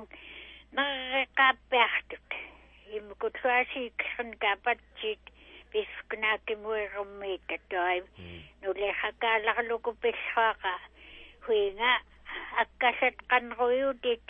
[0.76, 2.28] нарреқааппиартут
[2.98, 5.24] иммукутлуасииккерн капатсит
[5.72, 8.00] пискнаакимуеруммиита тоай
[8.62, 10.74] нулехакааларлуку пиллааqa
[11.46, 11.94] хуинга
[12.62, 14.26] аккасат қанруйутит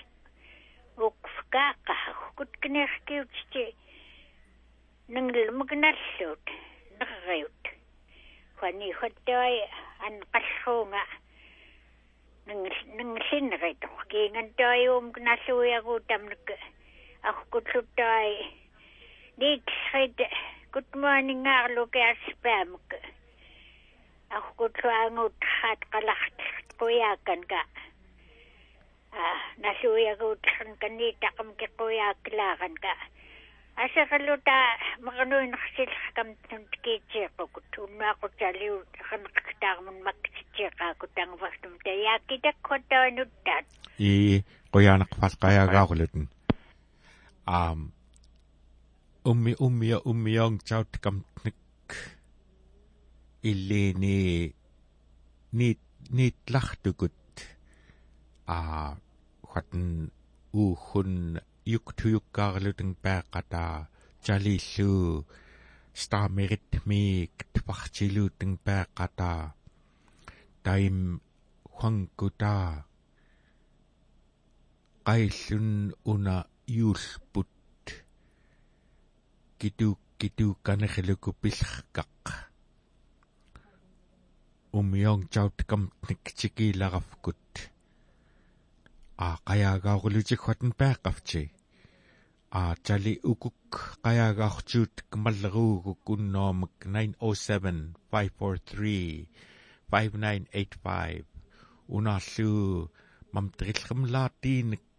[0.98, 1.96] укфкааqa
[2.38, 3.76] куткнеркиутти
[5.14, 6.46] нангилмукналлуут
[7.00, 7.62] нерриут.
[8.60, 9.56] Хани хоттoi
[10.06, 11.04] ан qalluunga
[12.48, 16.48] нангиллиннерито киингантойуум кналлуиагуу тамнак
[17.30, 18.30] аркутлуттай
[19.38, 20.18] никсрит
[20.74, 22.90] good morning арлуке аспаамк
[24.30, 25.36] аркутлуангут
[29.16, 32.94] хат қаларт куяакканка насуягуутхан канниитақам кеқуяаклааранка
[33.76, 34.58] асералута
[35.06, 38.76] мaqanuinersilqam tuntikiitsiiqukut unnaaqutaliu
[39.10, 43.66] qanqaqtаарmun makkitsiiqaakut tangvastum tayaakkitakkuataanuttat
[44.00, 44.44] i
[44.74, 46.28] qoyaanaqpalqayaagaarulutun
[47.48, 47.80] aam
[49.32, 51.56] ummi ummia ummiong chautkam-nik
[53.44, 54.18] illini
[59.56, 60.12] niit niitlartukut aa хатн
[60.54, 63.88] уухун юктуюккаарлутэн пааққатаа
[64.26, 65.26] жалиллуу
[65.94, 69.56] стаамерит мик тпартилуутэн пааққатаа
[70.64, 71.22] таим
[71.76, 72.86] хуангута
[75.06, 76.38] qaillun una
[76.68, 77.86] yuulput
[79.60, 82.24] kitu kitu kanerluku pillerkaq
[84.80, 87.75] umiong chautkam nikchikilarafkut
[89.18, 91.44] а qajagaarulutikhwatan paaqqavti
[92.60, 93.72] а тали укук
[94.04, 99.28] qajagaartuut кмаллеруугук унноомак 907 543
[99.92, 101.26] 5985
[101.96, 102.90] унаарлуу
[103.34, 104.92] мам триллермлаатиинник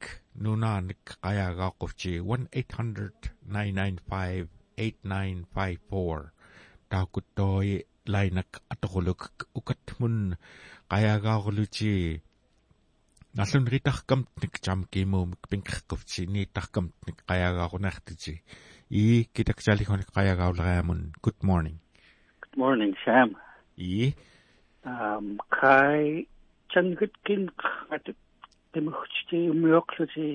[0.45, 6.31] нунааник qajagaaquvti 1800 995 8954
[6.91, 7.77] таакуттори
[8.13, 9.23] лайнак аторулук
[9.59, 10.37] укатмун
[10.91, 12.23] qajagaaruluti
[13.37, 18.33] наллунритаркамтник чам кимуумик пинкеркуфтиниитаркамтник qajagaarunartuti
[19.01, 21.77] ii kitaksalихоник qajagauleriamun good morning.
[22.43, 23.37] Good morning sam.
[23.79, 24.15] Ii
[24.93, 25.27] um
[25.59, 26.27] kai
[26.73, 28.07] changutkin qat
[28.73, 30.31] demuchti umyoqluti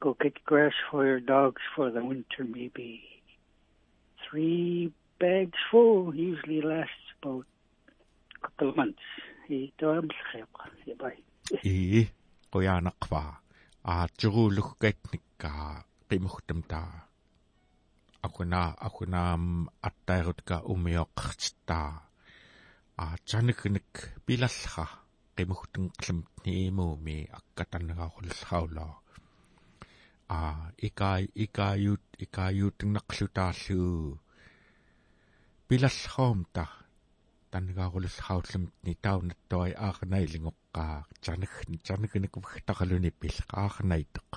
[0.00, 2.90] go get grass for your dogs for the winter maybe.
[4.24, 7.46] Three bags full usually lasts about
[8.36, 9.06] a couple of months.
[9.48, 10.12] He don't
[10.98, 11.25] bye
[11.64, 12.02] ii
[12.52, 13.22] qoyaanaqva
[13.94, 15.68] aatsuruulukkaitnikkaa
[16.08, 16.92] qimugtamtaa
[18.26, 19.44] akuna akunaam
[19.88, 21.90] attairutка умиоққартитtaa
[23.04, 23.92] аатсанагник
[24.26, 24.84] пилаллха
[25.36, 28.94] qimugtun qlamtniimuumi аккатаннагааруллаулаа
[30.38, 30.40] а
[30.88, 34.18] икай икаюут икаюутнеқлутаарлуу
[35.68, 36.64] пилаллхоомта
[37.56, 41.52] таннигааруллахаутлам нитаунаттуай аарнаилингоққаа чанаг
[41.86, 44.30] чанагникувхтақалуни пил аарнаитеқ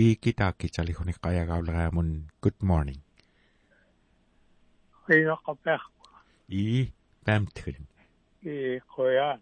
[0.00, 2.10] иикитаакки талихуни қаягаулераамун
[2.44, 3.00] good morning.
[5.06, 5.82] Қиаққапеқ
[6.48, 6.92] и
[7.24, 7.84] памтгэн
[8.42, 9.40] и қоян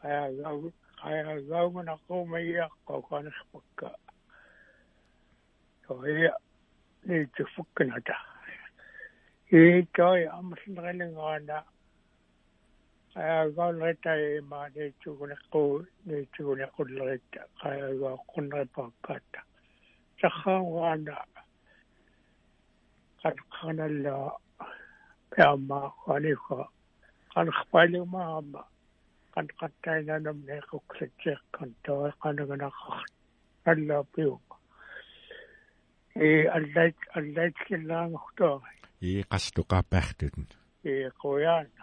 [0.00, 0.72] қаяагау
[1.02, 3.90] қаяагаугунаққумаиаққо канерпакка
[5.86, 6.32] тоя
[7.04, 8.16] нитсуффукканата
[9.52, 11.64] и той амсинерилингаана
[13.20, 15.62] аяагаалритаима нитсугунеққу
[16.08, 19.40] нитсугунеққуллеритта қаяагааққуннерипааккаатта
[20.20, 21.16] саххаангаана
[23.22, 24.16] qanqanalla
[25.32, 26.58] peama qaniqa
[27.34, 28.62] qanqpailummaama
[29.34, 33.12] qanqattainanam nequqsatseeqqan tawa qanaganaqart
[33.72, 34.56] allaapiuqa
[36.28, 38.56] и аллайт аллайт киллаангортоо
[39.08, 40.46] и qastуqaappaartuten
[40.92, 41.79] и qoyaana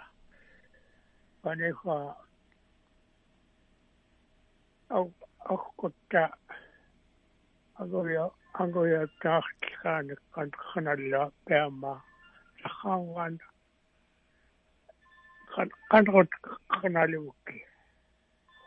[1.48, 1.96] qaniqa
[4.96, 5.06] ау
[5.54, 6.24] аққутта
[7.82, 8.26] агоя
[8.64, 11.94] агоя таахтлгаанак qanqanalla peama
[12.62, 13.36] сахаанган
[15.92, 16.32] qanqut
[16.76, 17.60] qanalimukki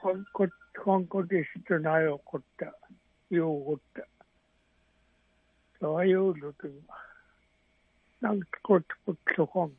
[0.01, 2.69] хонгот хонготиситунаайоққутта
[3.41, 4.03] юугутта
[5.81, 6.77] соаюулутун
[8.23, 9.71] нангкут путлухон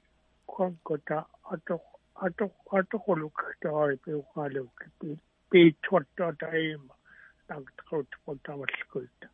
[0.54, 1.18] хонгота
[1.54, 4.76] атоқ атоқ атоқулук таай пиуқалук
[5.50, 6.96] пиитуатта таима
[7.50, 9.28] нангкут путамалкуита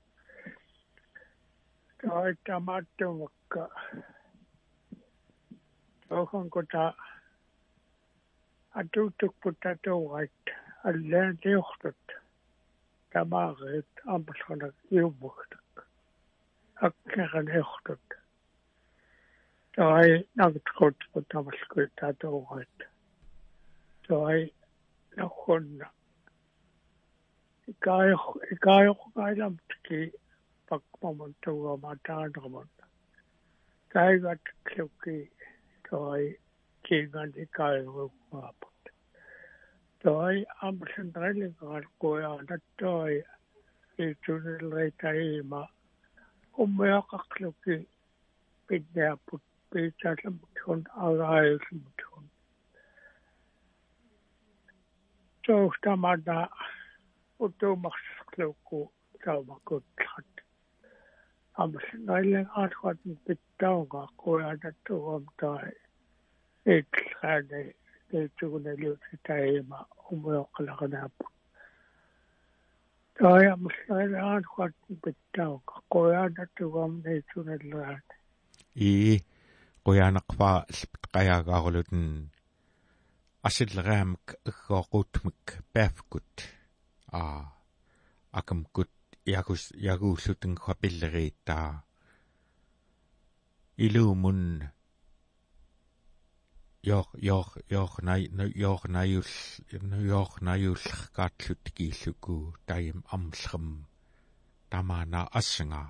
[2.00, 3.64] таай тамааттумакка
[6.10, 6.86] тоохонгота
[8.80, 10.44] атуутукпутатуугайт
[10.90, 12.04] аллаан теохтут
[13.12, 15.74] тамаагит ампалханак иуммугтак
[16.88, 18.06] аккеран эохтут
[19.78, 22.78] таай нагткот путамалкуит татуугайт
[24.08, 24.42] таай
[25.18, 25.88] нахонна
[27.68, 28.24] икаайх
[28.54, 30.00] икаайх гайламтки
[30.68, 32.74] пакмамантуга матаанермат
[33.94, 35.20] кайгат клуки
[35.90, 36.38] таай
[36.88, 38.84] kiingan ikairuupaaput.
[40.04, 43.14] Toi amsen relingaan kujaana toi
[44.00, 45.10] itunilreita
[49.76, 49.82] iima.
[49.82, 52.30] Ummea kakluki pitneaput piitsasamutun agaayusumutun.
[55.46, 56.48] Toustamana
[57.40, 58.92] utumaksluku
[59.26, 60.26] taumakutlat.
[61.58, 65.72] Amsen relingaan kujaana pittaunga kujaana tuom tai.
[66.68, 67.72] эклхаана
[68.12, 71.26] тэйтсугуналуут таима умуоққалақанааппу
[73.16, 74.74] таая муслаалаан хуат
[75.04, 78.04] питтау қояанаттугам нэйтсуналлаат
[78.76, 79.24] и
[79.88, 80.68] қояанеқпаа
[81.16, 82.06] қаяагаарулутэн
[83.48, 85.44] асиллераамак эггооқуутмак
[85.74, 86.34] паафкут
[87.20, 87.22] а
[88.40, 88.92] акамкут
[89.40, 91.88] ягус ягууллутэн хапиллерииттаа
[93.86, 94.42] илуумун
[96.98, 97.50] ёох ёох
[97.80, 98.22] ёох най
[98.70, 99.30] ёох найул
[100.20, 102.36] ёох найуллеркаатлут кииллуку
[102.68, 103.88] таим амлерм
[104.70, 105.84] тамаана ассанга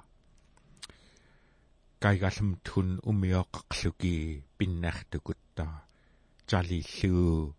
[2.04, 5.66] кайгалам тун умиоққарлуки пиннартукутта
[6.50, 7.56] жалиллуу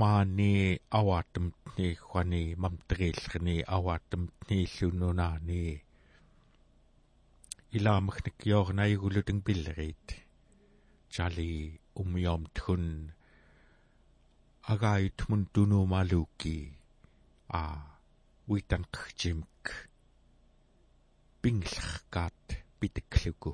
[0.00, 5.64] маани аваатамтни хвани мамтерииллерни аваатамтни иллунунаани
[7.76, 10.06] иламахник ёох найгулутэн пиллерит
[11.14, 11.52] жали
[12.02, 12.84] umiom tun
[14.72, 16.58] agai tmun tunu maluki
[22.84, 23.52] pitekluku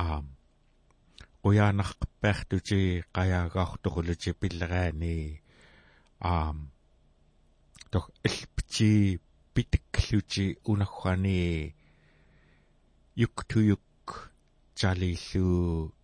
[0.00, 0.02] a
[1.42, 2.80] qoyanarqappaartuti
[3.16, 5.16] qayaagaartoquluti pilleraani
[6.30, 6.34] a
[7.92, 8.90] tok ilpti
[9.54, 11.40] pitekluti unagwani
[13.22, 14.08] yuktuyuk
[14.80, 15.48] жалилу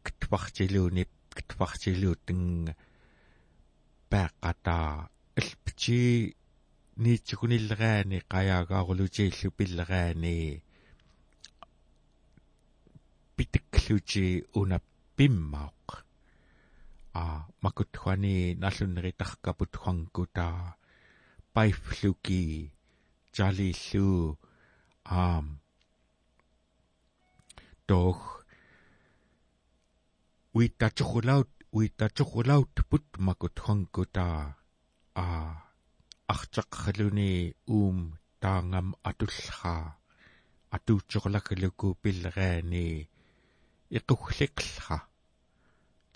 [0.05, 2.45] китварчилуунip китварчилуутэн
[4.11, 4.77] паақата
[5.41, 6.01] алпчи
[7.03, 10.39] ниитсукуниллераани қаяагаарулутииллу пиллераани
[13.41, 14.79] питеклути уна
[15.17, 15.87] пиммаоқ
[17.21, 17.25] а
[17.65, 20.49] макутхвани наллуннеритаркапут хуангута
[21.55, 22.45] пайфлуки
[23.37, 24.37] жалиллу
[25.05, 25.47] аам
[27.89, 28.21] тох
[30.59, 34.29] uitatsuqulaut uitatsuqulaut put makut honkuta
[35.25, 35.27] a
[36.35, 37.33] артеққалуни
[37.77, 37.99] уум
[38.43, 39.81] таангам атуллаа
[40.77, 43.10] атуутсоқлакалуку пиллераани
[43.97, 44.99] иқугглиқлха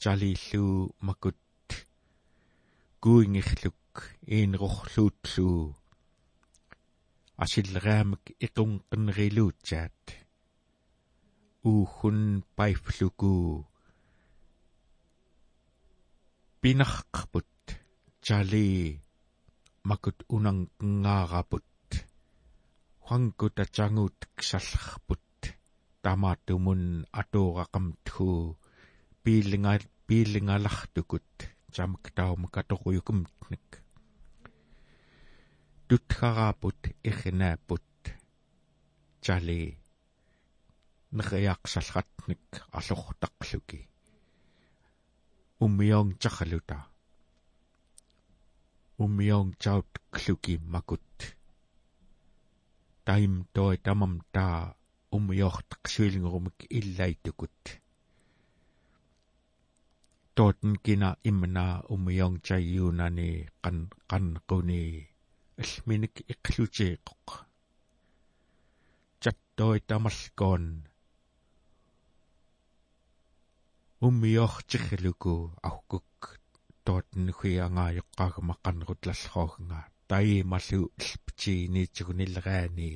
[0.02, 0.66] jalillu
[1.06, 1.68] makut
[3.02, 3.94] kuingirluk
[4.36, 5.48] iinrorluutlu
[7.42, 10.02] asillereamik iqunqinriluutsaat
[11.70, 12.20] uuhun
[12.56, 13.32] paifluku
[16.60, 17.54] pinarqarput
[18.26, 18.70] jali
[19.88, 21.90] makut unanqaaraput
[23.04, 24.18] huangut atangut
[26.04, 28.58] ksallarput tamaatumun atuuraqamthu
[29.24, 29.72] piilinga
[30.06, 31.32] piilingalartukut
[31.76, 33.68] jamk taumaka toquyukumtnik
[35.88, 37.90] tutxaraaput irrinaaput
[39.24, 39.78] jali
[41.16, 42.48] neriaqsalratnik
[42.78, 43.80] allortaqluki
[45.64, 46.78] ummiong charluta
[49.02, 51.10] ummiong chaut kluki makut.
[53.04, 54.14] Taim toi tamam
[55.14, 57.62] ta ummiortaqsuilingurumik illaitukut
[60.34, 61.64] toten kina imna
[61.94, 63.30] ummiong chayunani
[63.62, 63.76] qan
[64.10, 64.82] qanquni
[65.62, 67.26] алминик иқлутеэқоқ
[69.22, 70.64] чаттoi тамалкоон
[74.06, 75.34] уммиортирлуку
[75.68, 76.10] ахкук
[76.86, 82.92] тоотнухиангаайоққаагамаққанерутлаллоорнга таи малу илптиинитсугуниллераани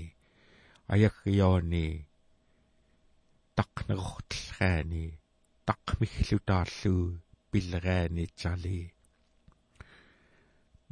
[3.59, 5.18] аяггиоони тақнерортиллраани
[5.66, 7.20] тақмиглутаарлу
[7.51, 8.80] пиллераани чали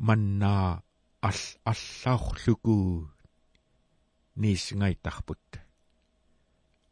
[0.06, 0.82] маннаа
[1.28, 1.40] ал
[1.70, 2.76] аллаорлуку
[4.42, 5.46] ниснгайтарпут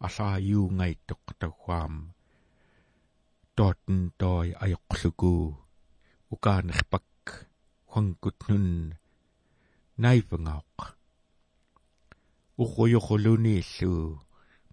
[0.06, 1.94] алааюунгайтоқ тагуаам
[3.56, 5.32] тоотен той аёқлуку
[6.34, 7.10] укаанерпак
[7.90, 8.66] хуангутнун
[10.02, 10.78] найвнгаоқ
[12.62, 14.23] уруйоқулунииллу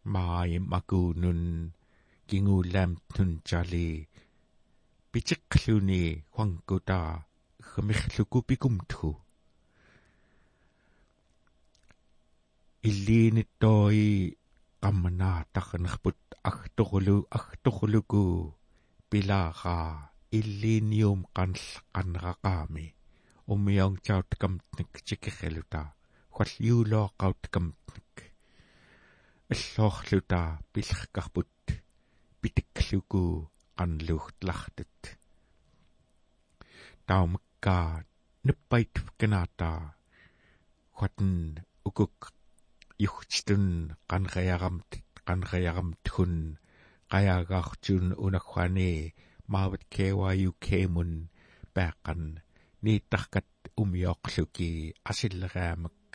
[0.03, 1.73] маай макуунун
[2.27, 4.07] кингуулаамтнун чали
[5.11, 6.03] питеқлуни
[6.33, 7.25] хуангута
[7.69, 9.09] хмихлуку пикумтху
[12.89, 13.99] иллииниттой
[14.81, 16.19] qammanaa taqnerput
[16.49, 18.23] agtorulu agtoruluku
[19.09, 19.75] pilaqa
[20.39, 21.61] illiinium qanl
[21.93, 22.85] qanraqaami
[23.53, 25.81] ummiongtautkamtnik tikirriluta
[26.35, 27.80] hualliulooqqautkamtnik
[29.51, 31.51] аллоорлута пилеркарпут
[32.41, 35.01] питикклуку qanluugtlartut
[37.07, 38.05] таумаккаа
[38.47, 39.71] ниппайт канаата
[40.99, 42.31] хатн укук
[43.07, 43.65] юхтун
[44.09, 44.91] qanriaramт
[45.27, 46.33] qanriaramт hun
[47.11, 48.93] qayaagaartuun unagguani
[49.51, 51.11] maavut KYUK mun
[51.75, 52.23] paaqqan
[52.83, 53.51] niittarkat
[53.81, 54.71] umioqluki
[55.09, 56.11] asilleriamak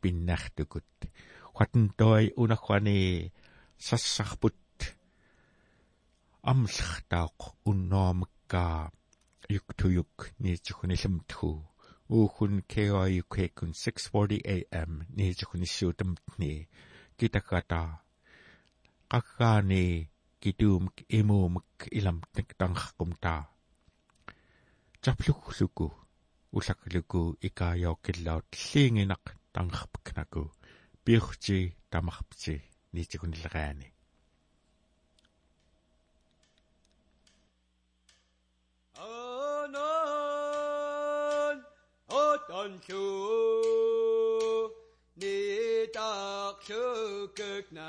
[0.00, 0.90] pinnartukut
[1.60, 3.00] huatn toi unagguani
[3.86, 4.84] sassarput
[6.50, 7.38] amllertaaq
[7.70, 8.76] unnoormakkaa
[9.54, 11.50] yuktuyuk niitsugunillamthu
[12.18, 16.52] uuhun KYUK-kun 6:40 AM niitsugunissuutamtni
[17.18, 17.80] kitakata
[19.12, 19.84] qaqqaani
[20.42, 23.34] kituumik imuumik ilamtnik tangerqumta
[25.02, 25.88] tapluggluku
[26.56, 29.24] ulakluku ikaayookkillaut liinginaq
[29.54, 30.42] tangerpiknaku
[31.04, 31.58] piurti
[31.90, 32.54] tamarpti
[32.92, 33.88] niitsugunilleраани
[39.08, 40.46] anon
[42.24, 43.04] oton chu
[45.20, 45.36] ni
[45.96, 46.82] tak chu
[47.38, 47.88] cực na